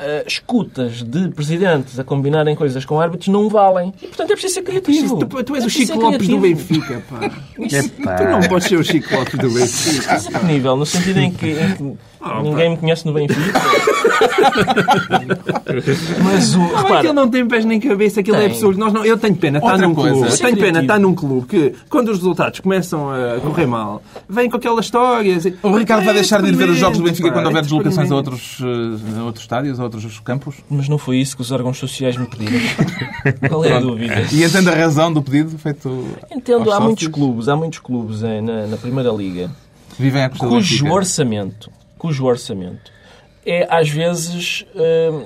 [0.00, 3.92] ah, escutas de presidentes a combinarem coisas com árbitros não valem.
[4.00, 5.18] E, portanto, é preciso ser criativo.
[5.18, 6.38] Tu, tu és É o preciso Chico Lopes do.
[6.38, 7.24] Benfica, pá.
[7.58, 8.14] Epá.
[8.16, 10.12] Tu não podes ser o Chico Lopes do Benfica.
[10.12, 10.76] Mas a que nível?
[10.76, 11.98] No sentido em que, em que
[12.42, 13.58] ninguém me conhece no Benfica?
[16.22, 16.58] Mas o.
[16.58, 18.50] Não, é que ele não tem pés nem cabeça, aquilo é Tem.
[18.50, 18.78] absurdo.
[18.78, 20.14] Nós não, eu tenho pena, está num coisa.
[20.14, 20.32] clube.
[20.32, 24.48] É Tenho pena, está num clube que, quando os resultados começam a correr mal, vem
[24.50, 25.44] com aquelas histórias.
[25.62, 27.60] O Ricardo vai É deixar de ir ver os jogos do Benfica pá, quando houver
[27.60, 30.56] é deslocações a outros, eh, a outros estádios, a outros campos?
[30.70, 32.58] mas não foi isso que os órgãos sociais me pediram.
[33.48, 34.26] Qual é a dúvida?
[34.32, 38.40] E entende a razão do pedido feito Entendo, há muitos clubes, há muitos clubes eh,
[38.40, 39.50] na, na Primeira Liga
[39.96, 42.90] que vivem à custa cujo orçamento, cujo orçamento
[43.44, 45.24] é às vezes, hum,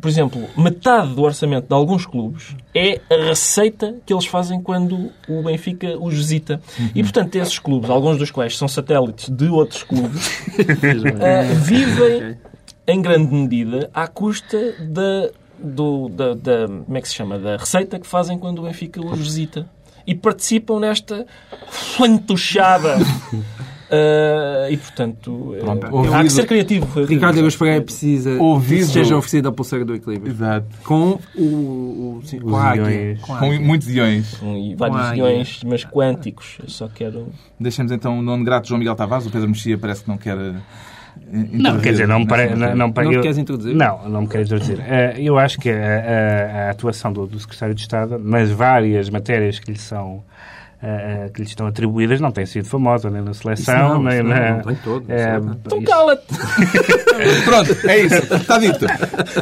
[0.00, 5.10] por exemplo, metade do orçamento de alguns clubes é a receita que eles fazem quando
[5.28, 6.60] o Benfica os visita.
[6.94, 10.42] E portanto, esses clubes, alguns dos quais são satélites de outros clubes,
[11.20, 12.36] eh, vivem
[12.86, 17.38] em grande medida à custa da do, da, da- como é que se chama?
[17.38, 19.66] Da receita que fazem quando o Benfica os visita.
[20.06, 21.24] E participam nesta
[21.70, 22.96] flantuchada.
[23.90, 27.04] Ah, e, portanto, Pronto, eh, ouvido- há que ser criativo.
[27.04, 30.32] Ricardo Pereira precisa Ouvido- que seja oferecida a pulseira do equilíbrio.
[30.32, 30.66] Exato.
[30.84, 31.42] Com o...
[31.42, 33.20] o, sim, com iões.
[33.20, 34.40] Com Com muitos iões.
[34.42, 35.18] E vários Uai.
[35.18, 36.56] iões, mas quânticos.
[36.62, 37.28] Eu só quero...
[37.60, 39.26] Deixemos então o nono grato João Miguel Tavares.
[39.26, 40.36] O Pedro Mexia parece que não quer.
[40.38, 40.54] eh,
[41.52, 42.54] Não, quer dizer, não me pare...
[42.54, 43.74] não, não, Não te eu- queres introduzir?
[43.74, 44.80] Não, não me quero introduzir.
[44.80, 49.08] Eh, eu acho que a, a- a atuação do, do Secretário de Estado nas várias
[49.10, 50.22] matérias que lhe são
[50.86, 54.22] eh, eh, que lhe estão atribuídas não tem sido famosa, nem na seleção, não, nem
[54.22, 54.50] não, na.
[54.56, 55.52] não tem todo, eh, isso não.
[55.64, 56.24] Então cala-te!
[57.44, 58.34] Pronto, é isso.
[58.34, 58.84] Está dito.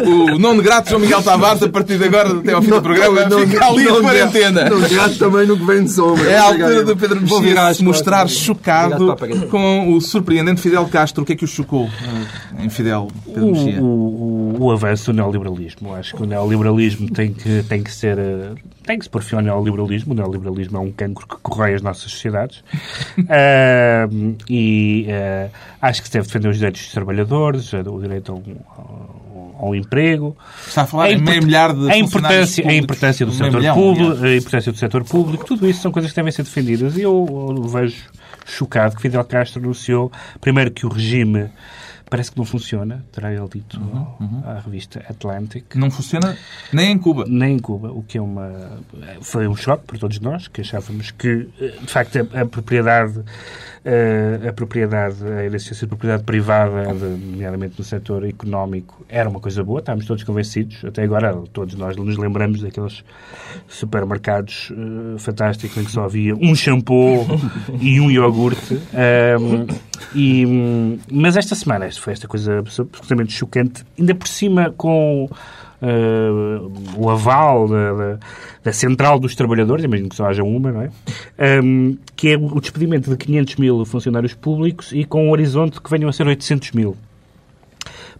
[0.07, 3.23] O nono grato João Miguel Tavares, a partir de agora, até ao fim do programa,
[3.47, 4.71] fica ali em quarentena.
[4.71, 6.31] Não gato também no governo de sombra.
[6.31, 9.17] É a altura do Pedro Mexia se mostrar chocado
[9.51, 11.25] com o surpreendente Fidel Castro.
[11.25, 13.83] O que é que o chocou eh, em Fidel, Pedro o, Mexia?
[13.83, 15.93] o, o, o avanço do neoliberalismo.
[15.95, 18.17] Acho que o neoliberalismo tem que, tem que ser.
[18.83, 20.13] Eh, tem que se pôr fim ao neoliberalismo.
[20.13, 22.63] O neoliberalismo é um cancro que corrói as nossas sociedades.
[23.29, 24.09] Ah,
[24.49, 25.49] e ah,
[25.81, 28.43] acho que se deve defender os direitos dos trabalhadores, o direito ao,
[28.77, 30.37] ao, ao emprego.
[30.67, 34.11] Está a falar em meio milhar de a importância, a importância do setor milhão, público,
[34.13, 34.25] aliás.
[34.25, 36.97] a importância do setor público, tudo isso são coisas que devem ser defendidas.
[36.97, 37.97] E eu, eu vejo
[38.45, 41.49] chocado que Fidel Castro anunciou, primeiro, que o regime
[42.13, 45.75] parece que não funciona, terá ele dito Uhum, à revista Atlantic.
[45.75, 46.37] Não funciona
[46.71, 47.25] nem em Cuba.
[47.27, 48.79] Nem em Cuba, o que é uma.
[49.23, 53.19] Foi um choque para todos nós, que achávamos que, eh, de facto, a, a propriedade,
[53.85, 59.41] eh, a propriedade, a exercício de propriedade privada, de- nomeadamente no setor económico, era uma
[59.41, 60.85] coisa boa, estávamos todos convencidos.
[60.85, 63.03] Até agora, todos nós nos lembramos daqueles
[63.69, 67.27] supermercados eh, fantásticos em que só havia um shampoo
[67.81, 68.79] e um iogurte.
[68.95, 69.67] Ahm,
[70.15, 75.29] e, mas esta semana, foi esta coisa absolutamente chocante, ainda por cima com
[75.83, 76.61] eh,
[76.97, 78.19] o aval da, da-
[78.65, 80.91] da Central dos Trabalhadores, imagino que só haja uma, não é?
[81.39, 85.91] Ahm, que é o despedimento de 500 mil funcionários públicos e com um horizonte que
[85.91, 86.97] venham a ser 800 mil.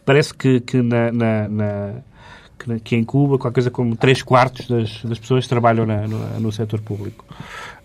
[0.05, 1.93] Parece que, que na, na- na-
[2.59, 6.19] que que em Cuba, qualquer coisa como 3 quartos das, das pessoas trabalham na- no,
[6.41, 7.25] no setor público.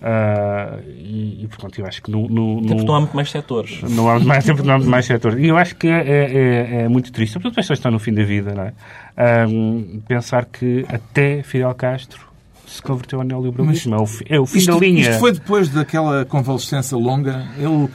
[0.02, 3.82] Ah, e, e, portanto, eu acho que no, no, no- não há muito mais setores.
[3.90, 5.40] não há mais tempo, não há mais setor.
[5.40, 8.00] E eu acho que é, é- é muito triste, sobretudo as pessoas que estão no
[8.00, 8.74] fim da vida, não é?
[9.18, 12.28] Ahm, pensar que até Fidel Castro
[12.68, 13.96] se converteu ao neoliberalismo.
[13.96, 14.06] É o,
[14.38, 15.02] é o fim Isto, da linha.
[15.10, 17.48] isto foi depois daquela convalescença longa.
[17.58, 17.90] Ele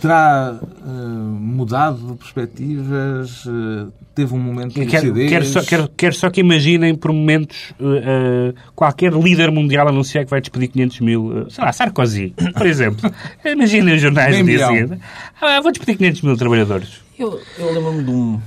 [0.00, 5.30] terá eh, mudado perspectivas, eh, teve um momento de Quero, lucidez.
[5.30, 10.24] quero, só, quero, quero só que imaginem por momentos uh, uh, qualquer líder mundial anunciar
[10.24, 13.10] que vai despedir 500 mil, uh, sei lá, Sarkozy, por exemplo.
[13.44, 14.98] Imaginem os jornais do dia seguinte.
[15.40, 17.00] Ah, vou despedir 500 mil trabalhadores.
[17.18, 18.40] Eu, eu lembro-me de um.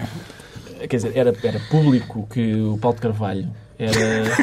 [0.89, 3.47] Quer dizer, era, era público que o Paulo de Carvalho
[3.79, 3.99] era.
[3.99, 4.37] era-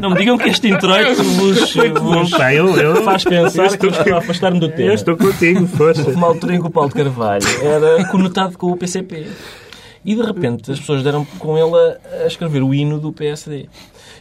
[0.00, 3.86] não me digam que este introito vos, vos Pá, eu, eu, faz pensar eu que
[3.86, 4.90] eu estou a afastar-me do tema.
[4.90, 6.02] eu estou contigo, força.
[6.02, 9.26] Houve uma altura em que o Paulo de Carvalho era conotado com o PCP.
[10.04, 13.66] E de repente as pessoas deram com ele a, a escrever o hino do PSD.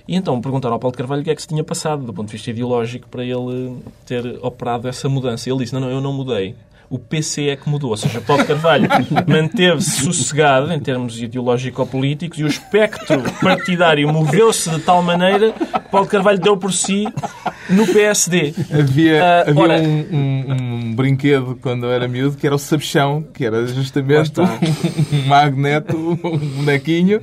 [0.08, 2.14] E então perguntaram ao Paulo de Carvalho o que é que se tinha passado do
[2.14, 5.48] ponto de vista ideológico para ele ter operado essa mudança.
[5.48, 6.56] E ele disse: Não, não, eu não mudei.
[6.90, 7.90] O PC é que mudou.
[7.92, 8.88] Ou seja, Paulo de Carvalho
[9.28, 16.08] manteve-se sossegado em termos ideológico-políticos e o espectro partidário moveu-se de tal maneira que Paulo
[16.08, 17.06] Carvalho deu por si
[17.70, 18.54] no PSD.
[18.72, 20.54] Havia, Ah, havia ora- um, um-
[20.92, 24.60] um brinquedo quando eu era miúdo que era o sabichão, que era justamente Lá
[25.12, 27.22] um magneto, um bonequinho.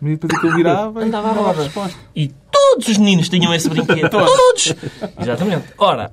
[0.00, 1.62] E depois aquilo virava e dava roda.
[1.64, 1.98] resposta.
[2.14, 4.08] E todos os meninos tinham esse brinquedo.
[4.10, 4.74] todos!
[5.20, 5.64] Exatamente.
[5.78, 6.10] Ora,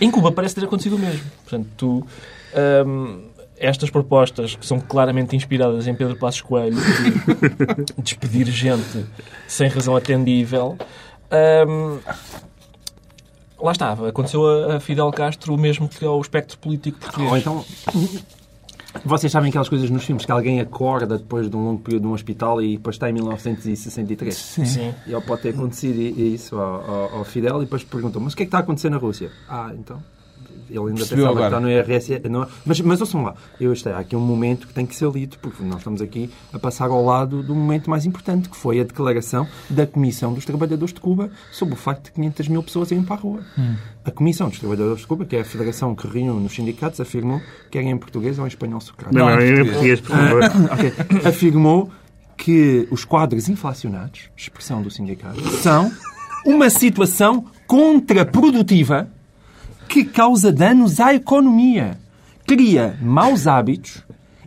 [0.00, 1.24] em Cuba parece ter acontecido o mesmo.
[1.44, 2.06] Portanto, tu,
[2.54, 3.20] ahm,
[3.56, 9.06] estas propostas que são claramente inspiradas em Pedro Passos Coelho, de despedir gente
[9.46, 10.76] sem razão atendível,
[11.30, 11.98] ahm,
[13.60, 14.08] lá estava.
[14.08, 17.30] Aconteceu a, a Fidel Castro o mesmo que ao espectro político português.
[17.30, 17.64] Ou então,
[19.04, 22.12] vocês sabem aquelas coisas nos filmes que alguém acorda depois de um longo período num
[22.12, 24.34] hospital e depois está em 1963?
[24.34, 24.64] Sim.
[24.64, 24.94] Sim.
[25.06, 28.36] E ele pode ter acontecido isso ao, ao- ao Fidel e depois perguntam, mas o
[28.36, 29.30] que é que está a acontecer na Rússia?
[29.48, 30.02] Ah, então...
[30.72, 31.50] Ele ainda Percebeu pensava agora.
[31.50, 32.28] que está no IRS.
[32.30, 35.10] Não, mas, mas ouçam lá, eu este, há aqui um momento que tem que ser
[35.10, 38.80] lido, porque nós estamos aqui a passar ao lado do momento mais importante, que foi
[38.80, 42.90] a declaração da Comissão dos Trabalhadores de Cuba sobre o facto de 500 mil pessoas
[42.90, 43.40] irem para a rua.
[44.04, 47.40] A Comissão dos Trabalhadores de Cuba, que é a federação que reúne os sindicatos, afirmou,
[47.70, 49.16] quer em português ou em espanhol socrático.
[49.18, 50.42] Não, Não, não, em português, por favor.
[50.72, 50.92] Ok.
[51.28, 51.90] afirmou
[52.36, 55.92] que os quadros inflacionados, expressão do sindicato, são
[56.44, 59.08] uma situação contraprodutiva
[59.92, 61.98] que causa danos à economia,
[62.46, 64.02] cria maus hábitos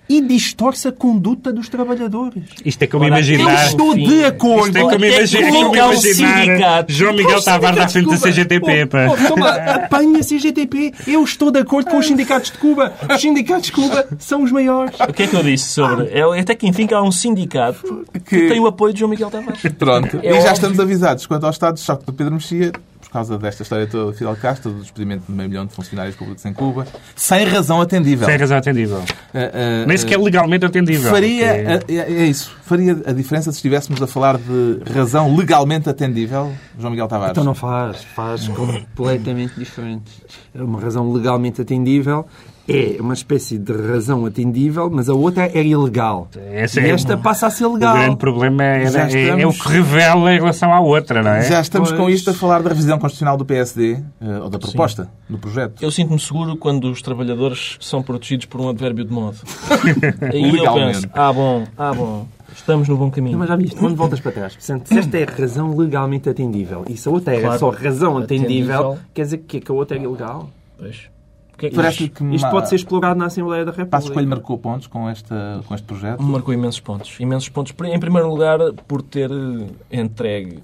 [0.08, 2.43] e distorce a conduta dos trabalhadores.
[2.63, 3.62] Isto é como Ora, imaginar.
[3.63, 4.67] Eu estou de acordo.
[4.67, 6.93] Isto é como que é como imaginar sindicato.
[6.93, 8.86] João Miguel Tavares à frente da CGTP.
[8.86, 9.08] pá.
[9.10, 10.93] Oh, toma, apanha a CGTP.
[11.08, 12.93] Eu estou de acordo com os sindicatos de Cuba.
[13.13, 14.95] Os sindicatos de Cuba são os maiores.
[14.99, 16.08] O que é que eu disse sobre...
[16.12, 19.10] É, até que enfim que há um sindicato que Que- tem o apoio de João
[19.10, 19.62] Miguel Tavares.
[19.77, 20.19] Pronto.
[20.21, 20.53] É e já óbvio.
[20.53, 22.71] estamos avisados quanto ao estado de choque do Pedro Mexia,
[23.19, 26.45] causa desta história toda de Fidel Castro, do despedimento de meio milhão de funcionários públicos
[26.45, 28.25] em Cuba, sem razão atendível.
[28.28, 29.01] Sem razão atendível.
[29.34, 31.10] Eh, eh, Nem sequer legalmente atendível.
[31.12, 35.89] Faria, Que- é, é isso, faria a diferença se estivéssemos a falar de razão legalmente
[35.89, 37.32] atendível, João Miguel Tavares?
[37.32, 40.12] Então não faz, faz completamente diferente.
[40.54, 42.25] É uma razão legalmente atendível,
[42.67, 46.28] é uma espécie de razão atendível, mas a outra é ilegal.
[46.51, 47.95] Essa e é esta o- passa a ser O legal.
[47.95, 51.32] grande problema é, Já é- é o estamos- que revela em relação à outra, não
[51.32, 51.41] é?
[51.43, 52.15] Já estamos com Pois.
[52.15, 55.82] isto a falar da revisão constitucional do PSD, eh, ou da proposta, do projeto.
[55.84, 59.38] Eu sinto-me seguro quando os trabalhadores são protegidos por um advérbio de modo.
[60.34, 63.38] Aí eu penso, ah bom, ah bom, estamos no bom caminho.
[63.38, 66.97] Mas já viste, quando voltas para trás, portanto, se esta é razão legalmente atendível e
[66.97, 67.60] se a outra é Claro.
[67.60, 68.97] só razão atendível, Atendível.
[69.13, 70.49] quer dizer que, que a outra é ilegal?
[70.78, 71.13] Pois.
[71.55, 73.91] O que é que Parece que Isto pode ser explorado na Assembleia da República.
[73.91, 76.21] Passo Coelho marcou pontos com, esta, com este projeto.
[76.21, 77.17] Marcou imensos pontos.
[77.17, 77.73] Imensos pontos.
[77.85, 80.61] Em primeiro lugar, por ter eh, entregue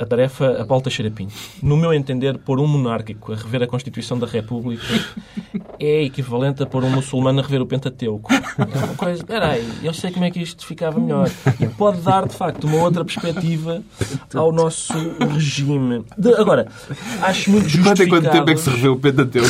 [0.00, 1.12] a tarefa a Paulo Teixeira.
[1.62, 4.84] No meu entender, pôr um monárquico a rever a Constituição da República
[5.78, 8.32] é equivalente a pôr um muçulmano a rever o Pentateuco.
[8.32, 9.20] É uma coisa...
[9.20, 11.30] Espera aí, eu sei como é que isto ficava melhor.
[11.60, 13.82] E pode dar, de facto, uma outra perspectiva
[14.34, 14.92] ao nosso
[15.32, 16.04] regime.
[16.18, 16.66] De- Agora,
[17.22, 18.02] acho muito Quanto justificado...
[18.02, 19.48] em quanto tempo é que se revê o Pentateuco?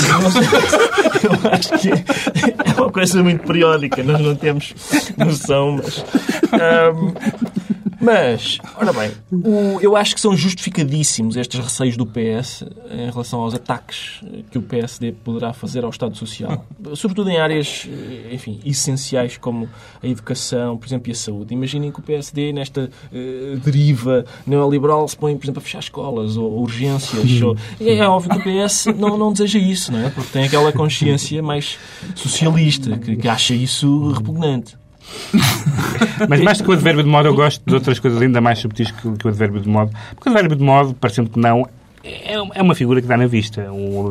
[1.25, 4.75] Eu acho que é uma coisa muito periódica, nós não temos
[5.17, 6.05] noção, mas.
[6.53, 7.15] ahm,
[8.01, 13.41] mas, ora bem, o- eu acho que são justificadíssimos estes receios do PS em relação
[13.41, 16.67] aos ataques que o PSD poderá fazer ao Estado Social.
[16.95, 19.69] Sobretudo em áreas, eh, enfim, essenciais como
[20.03, 21.55] a educação, por exemplo, e a saúde.
[21.55, 26.37] Imaginem que o PSD, nesta eh, deriva neoliberal, se põe, por exemplo, a fechar escolas
[26.37, 27.41] ou urgências.
[27.43, 30.11] ou- E é óbvio que o PS não, não deseja isso, não é?
[30.11, 31.79] Porque tem aquela consciência mais
[32.15, 34.77] socialista, que, que acha isso repugnante.
[36.29, 38.91] Mas mais que o advérbio de modo, eu gosto de outras coisas ainda mais subtis
[38.91, 39.93] que, o advérbio de modo.
[40.15, 41.69] Porque o advérbio de modo, parecendo que não,
[42.05, 43.73] é, é uma figura que dá na vista.
[43.73, 44.11] Um,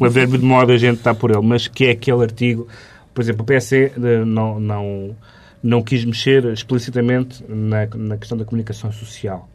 [0.00, 2.66] um, advérbio de modo a gente está por ele, mas que é aquele artigo.
[3.12, 5.16] Por exemplo, o PSC eh, não, não,
[5.62, 9.48] não quis mexer explicitamente na, na questão da comunicação social.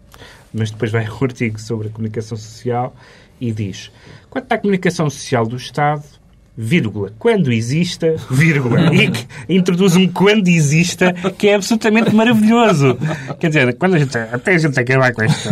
[0.54, 2.96] Mas depois vai um artigo sobre a comunicação social
[3.42, 3.92] e diz:
[4.30, 6.04] quanto à comunicação social do Estado,
[6.58, 12.98] vírgula, quando exista, vírgula, e introduz um quando exista que é absolutamente maravilhoso.
[13.40, 15.50] Quer dizer, quando a gente, até a gente acabar com isto.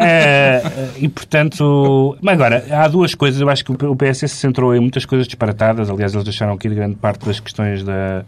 [0.00, 0.62] É,
[0.96, 4.80] e portanto, mas agora, há duas coisas, eu acho que o PS se centrou em
[4.80, 8.24] muitas coisas disparatadas, aliás, eles deixaram aqui grande parte das questões da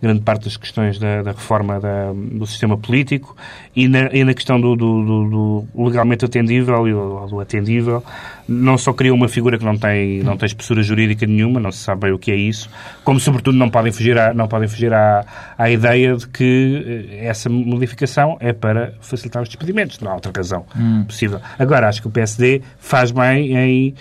[0.00, 3.36] grande parte das questões da, da reforma da- do sistema político
[3.74, 8.02] e na, e na questão do, do- do- legalmente atendível e do, do atendível
[8.48, 11.78] não só criou uma figura que não tem, não tem espessura jurídica nenhuma, não se
[11.80, 12.70] sabe bem o que é isso,
[13.04, 15.24] como sobretudo não podem fugir, à, não podem fugir à,
[15.58, 20.32] à ideia de que eh, essa modificação é para facilitar os despedimentos, não há outra
[20.34, 20.64] razão
[21.06, 21.40] possível.
[21.58, 23.94] Agora, acho que o PSD faz bem em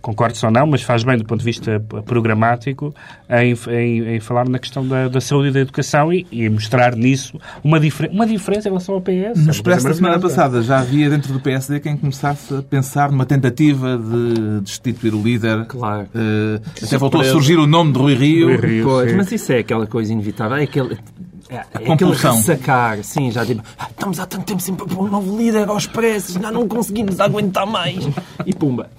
[0.00, 2.94] concordo ou não, mas faz bem do ponto de vista programático
[3.30, 6.94] em, em- em falar na questão da, da saúde e da educação e, e mostrar
[6.96, 9.10] nisso uma, difer uma diferença em relação ao PS.
[9.10, 12.62] É No uma Expresso da semana passada já havia dentro do PSD quem começasse a
[12.62, 15.64] pensar numa tentativa de destituir o líder.
[15.66, 16.06] Claro.
[16.14, 18.46] Eh, até voltou a surgir o nome de Rui Rio.
[18.48, 18.84] Rui Rio.
[18.84, 20.56] Pois, mas isso é aquela coisa inevitável.
[20.56, 20.96] É aquele.
[21.48, 22.34] É, é aquele compulsão.
[22.36, 25.86] ressacar, sim, já tipo, "Ah, estamos há tanto tempo sempre para um novo líder aos
[25.86, 27.96] pressos, já não conseguimos aguentar mais.
[28.44, 28.90] E pumba.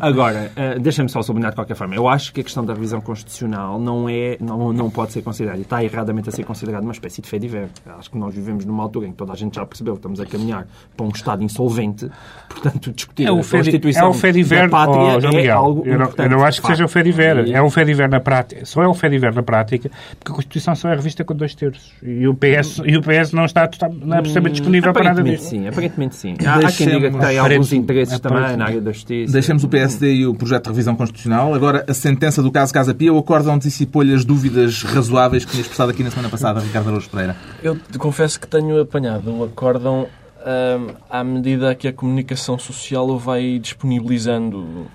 [0.00, 1.94] Agora, eh, deixa-me só sublinhar de qualquer forma.
[1.94, 5.58] Eu acho que a questão da revisão constitucional não é, não, não pode ser considerada,
[5.58, 7.68] e está erradamente a ser considerada uma espécie de fé diver.
[7.98, 10.18] Acho que nós vivemos numa altura em que toda a gente já percebeu que estamos
[10.20, 12.10] a caminhar para um Estado insolvente,
[12.48, 15.48] portanto, discutir É o a Constituição é o fé diver, da pátria ó, João é
[15.50, 16.30] algo eu, não, importante.
[16.32, 17.46] eu não acho que seja o fé diver.
[17.46, 18.64] E- É um fé diver na prática.
[18.64, 21.54] Só é um fé diver na prática porque a Constituição só é revista com dois
[21.54, 21.91] terços.
[22.04, 23.68] E o PS, e o PS não está
[24.00, 25.50] não é absolutamente disponível para nada disso.
[25.50, 26.34] sim, aparentemente sim.
[26.44, 29.32] Há, há quem diga que tem Deixemos- alguns interesses também na área da justiça.
[29.32, 31.54] Deixemos o PSD e o projeto de revisão constitucional.
[31.54, 35.60] Agora, a sentença do caso Casa Pia, o acórdão dissipou-lhe as dúvidas razoáveis que tinha
[35.62, 37.36] expressado aqui na semana passada, Ricardo Araújo Pereira.
[37.62, 40.08] Eu te confesso que tenho apanhado o acórdão
[40.44, 44.86] hum, à medida que a comunicação social o vai disponibilizando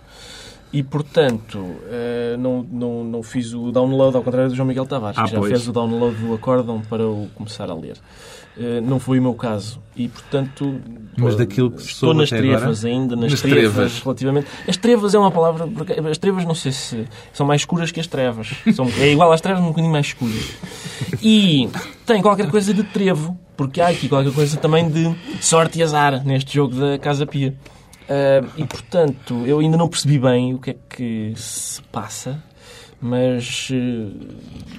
[0.73, 5.17] E, portanto, eh, não, não, não fiz o download, ao contrário do João Miguel Tavares,
[5.17, 5.49] Ah, que já pois.
[5.51, 7.95] fez o download do acórdão para o começar a ler.
[8.59, 9.79] Eh, Não foi o meu caso.
[9.95, 10.81] E, portanto,
[11.15, 12.93] Mas eh, daquilo que estou nas trevas agora?
[12.95, 13.99] ainda, nas, Nas trevas, trevas.
[14.01, 14.47] relativamente.
[14.67, 15.67] As trevas é uma palavra.
[15.67, 18.49] porque As trevas, não sei se são mais escuras que as trevas.
[18.75, 20.51] São, é igual às trevas, um bocadinho mais escuras.
[21.21, 21.69] E
[22.05, 26.25] tem qualquer coisa de trevo, porque há aqui qualquer coisa também de sorte e azar
[26.25, 27.55] neste jogo da Casa Pia.
[28.09, 32.41] Ah, e portanto, eu ainda não percebi bem o que é que se passa,
[33.01, 34.09] mas eh,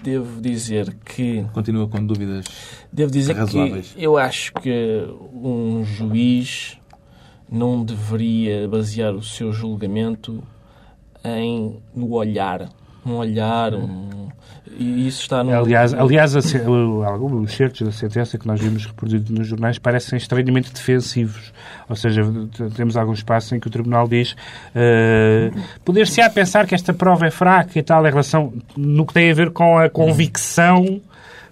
[0.03, 2.47] devo dizer que Continua com dúvidas.
[2.93, 3.93] devo dizer Razoáveis.
[3.93, 6.79] que eu acho que um juiz
[7.51, 10.43] não deveria basear o seu julgamento
[11.25, 12.69] em no olhar,
[13.13, 14.29] um olhar, um,
[14.79, 16.35] e isso está no Aliás, aliás
[17.07, 21.53] alguns certos da sentença que nós vimos reproduzidos nos jornais parecem estranhamente defensivos.
[21.89, 22.23] Ou seja,
[22.77, 24.37] temos algum espaço em que o Tribunal diz
[24.75, 25.51] eh,
[25.85, 29.35] poder-se-á pensar que esta prova é fraca e tal em relação no que tem a
[29.35, 31.01] ver com a convicção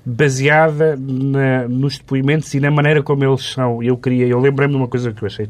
[0.05, 3.83] baseada na- nos depoimentos e na maneira como eles são.
[3.83, 5.49] Eu queria, eu lembrei-me de uma coisa que eu achei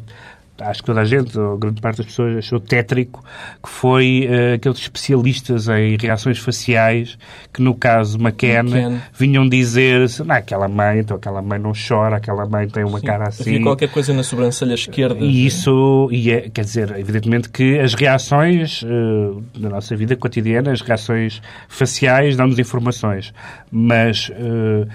[0.60, 3.24] acho que toda a gente, ou grande parte das pessoas, achou tétrico,
[3.62, 7.18] que foi eh, aqueles especialistas em reações faciais
[7.52, 9.02] que, no caso McKenna, McKenna.
[9.12, 13.28] vinham dizer não, aquela mãe, então aquela mãe não chora, aquela mãe tem uma cara
[13.28, 13.50] assim.
[13.50, 15.18] Havia qualquer coisa na sobrancelha esquerda.
[15.20, 20.72] E isso, e é, quer dizer, evidentemente que as reações eh, da nossa vida cotidiana,
[20.72, 23.32] as reações faciais, dão-nos informações.
[23.70, 24.86] Mas eh,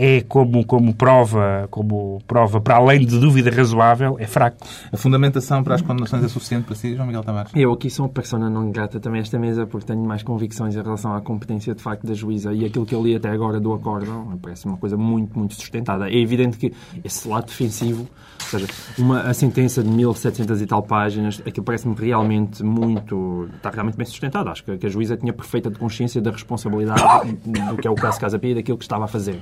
[0.00, 4.58] é como, como prova, como prova para além de dúvida razoável, é fraco.
[4.92, 7.50] A fundamentação para as condenações é suficiente para si, João Miguel Tavares?
[7.52, 10.76] Eu aqui sou uma persona não grata também a esta mesa porque tenho mais convicções
[10.76, 13.58] em relação à competência de facto da juíza e aquilo que eu li até agora
[13.58, 16.08] do acórdão parece uma coisa muito, muito sustentada.
[16.08, 16.72] É evidente que
[17.02, 21.96] esse lado defensivo, ou seja, uma, a sentença de 1700 e tal páginas, aquilo parece-me
[21.96, 24.48] realmente muito, está realmente bem sustentado.
[24.48, 28.20] Acho que, que a juíza tinha perfeita consciência da responsabilidade do que é o caso
[28.20, 29.40] Casa Pia e daquilo que estava a fazer.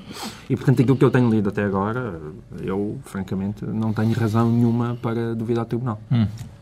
[0.48, 2.20] E portanto aquilo que eu tenho lido até agora,
[2.62, 6.00] eu francamente não tenho razão nenhuma para duvidar do tribunal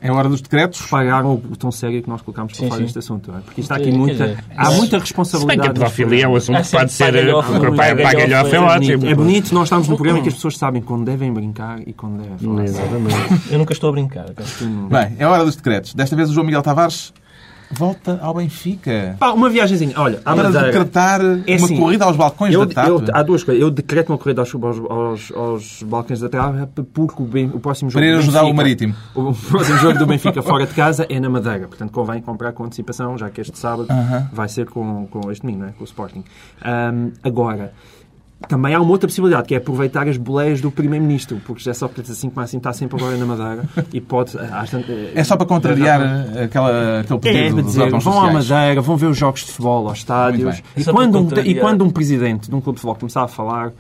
[0.01, 0.81] É hora dos decretos.
[0.87, 2.85] pagaram o tom sério que nós colocámos para Sim, falar sim.
[2.85, 3.31] deste assunto.
[3.31, 3.41] é?
[3.41, 5.61] Porque está aqui muita, dizer, há muita Se bem responsabilidade.
[5.61, 8.99] que a pedofilia é um assunto Ah, que pode ser pagalhofa, eh, é é ótimo.
[8.99, 9.07] bonito.
[9.07, 11.93] É bonito nós estamos num programa em que as pessoas sabem quando devem brincar e
[11.93, 12.65] quando devem falar.
[12.65, 13.53] Exatamente.
[13.53, 14.27] Eu nunca estou a brincar.
[14.91, 15.93] Bem, é hora dos decretos.
[15.95, 17.13] Desta vez o João Miguel Tavares
[17.77, 19.17] volta ao Benfica.
[19.19, 19.93] Pá, uma viagemzinha.
[19.97, 20.67] Olha, à Para Madeira.
[20.67, 22.89] decretar É uma assim, corrida aos balcões Eu, da TAP.
[22.89, 23.63] eu- há duas coisas.
[23.63, 27.91] Eu decreto uma corrida aos, aos, aos, balcões da TAP porque o, Ben- o próximo
[27.91, 28.95] jogo Para ajudar Benfica, o Marítimo.
[29.15, 31.67] O próximo jogo do Benfica fora de casa é na Madeira.
[31.69, 33.89] Portanto, convém comprar com antecipação, já que este sábado
[34.33, 35.73] vai ser com, com este domingo, não é?
[35.73, 36.25] com o Sporting.
[36.63, 37.73] Ahm, agora,
[38.49, 42.11] também há uma outra possibilidade, que é aproveitar as boleias do Primeiro-Ministro, porque José Sócrates,
[42.11, 44.37] assim como assim, está sempre agora na Madeira e pode...
[44.39, 46.01] às tantas- É só para contrariar
[46.45, 48.49] aquela, aquele é, pedido para dos dizer, órgãos vão à sociais.
[48.51, 50.63] Madeira, vão ver os jogos de futebol aos estádios.
[50.77, 53.73] E quando, um, e quando um presidente de um clube de futebol começar a falar,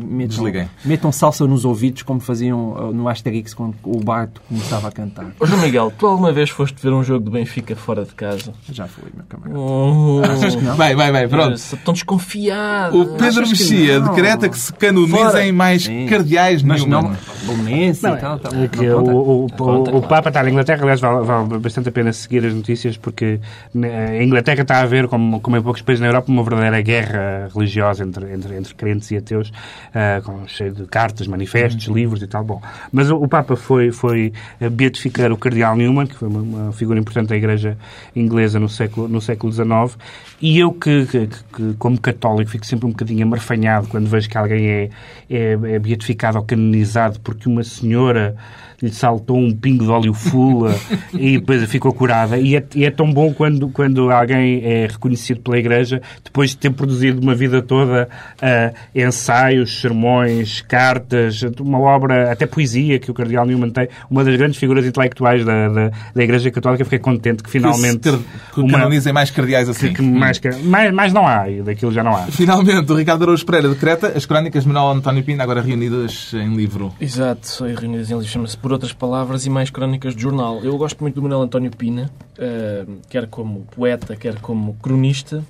[0.00, 0.68] metam, Desliguem.
[0.84, 5.26] metam salsa nos ouvidos, como faziam uh, no Asterix quando o Barto começava a cantar.
[5.38, 8.52] Ô João Miguel, tu alguma vez foste ver um jogo do Benfica fora de casa?
[8.70, 9.58] Já foi, meu camarada.
[9.58, 10.76] Oh, Achas que não?
[10.76, 11.60] Bem, bem, bem, pronto.
[11.84, 13.00] Tão desconfiado.
[13.00, 16.06] O Pedro Achas Mexia decreta que se canonizem mais Sim.
[16.06, 17.10] cardeais Mas nenhuma.
[17.10, 17.16] não,
[17.46, 18.38] Bolonense e tal.
[18.38, 18.52] tal.
[18.62, 19.12] é que Não o, conta.
[19.12, 20.02] o, o, Conta, o.
[20.02, 23.40] Papa está na Inglaterra, aliás, vale, vale bastante a pena seguir as notícias, porque
[23.74, 27.48] a Inglaterra está a ver, como, como em poucos países na Europa, uma verdadeira guerra
[27.54, 29.52] religiosa entre, entre, entre crentes e ateus,
[29.94, 32.44] ah, com, cheio de cartas, manifestos, livros e tal.
[32.44, 32.62] Bom,
[32.92, 36.72] mas o, o Papa foi, foi eh, beatificar o Cardeal Newman, que foi uma, uma
[36.72, 37.76] figura importante da Igreja
[38.14, 39.96] inglesa no século, no século XIX,
[40.40, 44.36] e eu que, que, que, como católico, fico sempre um bocadinho amarfanhado quando vejo que
[44.36, 44.90] alguém é,
[45.30, 48.36] é, é beatificado ou canonizado porque uma senhora
[48.84, 50.74] lhe saltou um pingo de óleo fula
[51.12, 52.38] e depois ficou curada.
[52.38, 56.56] E é, e é tão bom quando, quando alguém é reconhecido pela Igreja depois de
[56.58, 58.08] ter produzido uma vida toda
[58.42, 64.36] ah, ensaios, sermões, cartas, uma obra, até poesia que o Cardeal Newman tem, uma das
[64.36, 66.84] grandes figuras intelectuais da, da, da Igreja Católica.
[66.84, 68.10] Fiquei contente que finalmente.
[68.10, 68.18] Que,
[68.54, 69.92] que uma- canonizem mais cardeais assim.
[69.92, 72.22] que mais, que- mais, mais não há, e daquilo já não há.
[72.26, 76.54] Finalmente, o Ricardo Araújo Pereira decreta as crónicas de Manuel António Pina agora reunidas em
[76.56, 76.92] livro.
[77.00, 80.60] Exato, reunidas em livro chama-se Por Outras Palavras e Mais Crónicas de Jornal.
[80.62, 85.44] Eu gosto muito do Manuel António Pina, eh, quer como poeta, quer como cronista,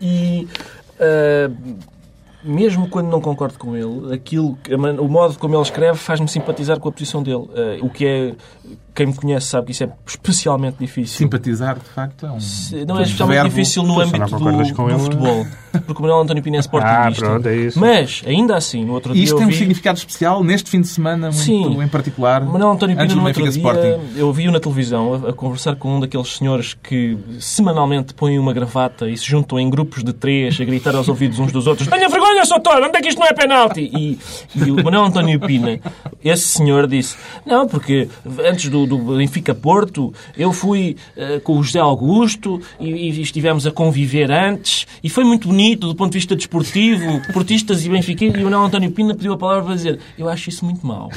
[0.00, 0.46] e
[0.98, 1.50] eh,
[2.44, 4.56] mesmo quando não concordo com ele, aquilo,
[5.00, 7.48] o modo como ele escreve faz-me simpatizar com a posição dele.
[7.54, 8.34] Eh, o que é
[8.96, 11.18] quem me conhece sabe que isso é especialmente difícil.
[11.18, 12.38] Simpatizar, de facto, é um.
[12.86, 13.48] Não é especialmente verbo.
[13.50, 15.46] difícil no âmbito do, do futebol.
[15.86, 17.26] Porque o Manuel António Pina é Ah, sportingista.
[17.26, 17.78] pronto, é isso.
[17.78, 19.56] Mas, ainda assim, no outro E dia isto tem um vi...
[19.56, 21.82] significado especial neste fim de semana, muito Sim.
[21.82, 22.42] em particular.
[22.42, 24.00] O Manuel António Pina, no outro dia, Sporting.
[24.16, 28.54] eu vi-o na televisão a, a conversar com um daqueles senhores que semanalmente põem uma
[28.54, 31.86] gravata e se juntam em grupos de três a gritar aos ouvidos uns dos outros
[31.88, 32.78] Tenha vergonha, Soutor!
[32.82, 33.90] Onde é que isto não é penalti?
[33.94, 34.18] E,
[34.54, 35.78] e o Manuel António Pina,
[36.24, 38.08] esse senhor disse não, porque
[38.48, 43.66] antes do, do Benfica Porto eu fui eh, com o José Augusto e, e estivemos
[43.66, 48.40] a conviver antes e foi muito bonito do ponto de vista desportivo, portistas e benfiquistas
[48.40, 51.10] e o Manuel António Pina pediu a palavra para dizer eu acho isso muito mau.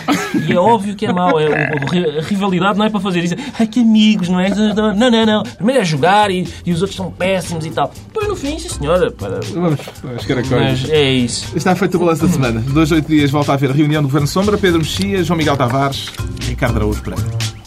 [0.48, 1.40] E é óbvio que é mau.
[1.40, 3.36] É, a rivalidade não é para fazer isso.
[3.58, 4.50] Ai, que amigos, não é?
[4.50, 5.44] Não, não, não.
[5.44, 7.92] Primeiro é jogar e, e os outros são péssimos e tal.
[8.08, 9.12] Depois no fim, sim senhora.
[9.12, 9.40] Para...
[9.54, 10.82] Vamos, vamos caracóis.
[10.82, 11.56] Mas é isso.
[11.56, 12.60] Está feito o balanço da semana.
[12.62, 16.12] Dois, oito dias volta a haver reunião do Governo Sombra, Pedro Mexia, João Miguel Tavares
[16.42, 17.59] e Ricardo Araújo Pereira.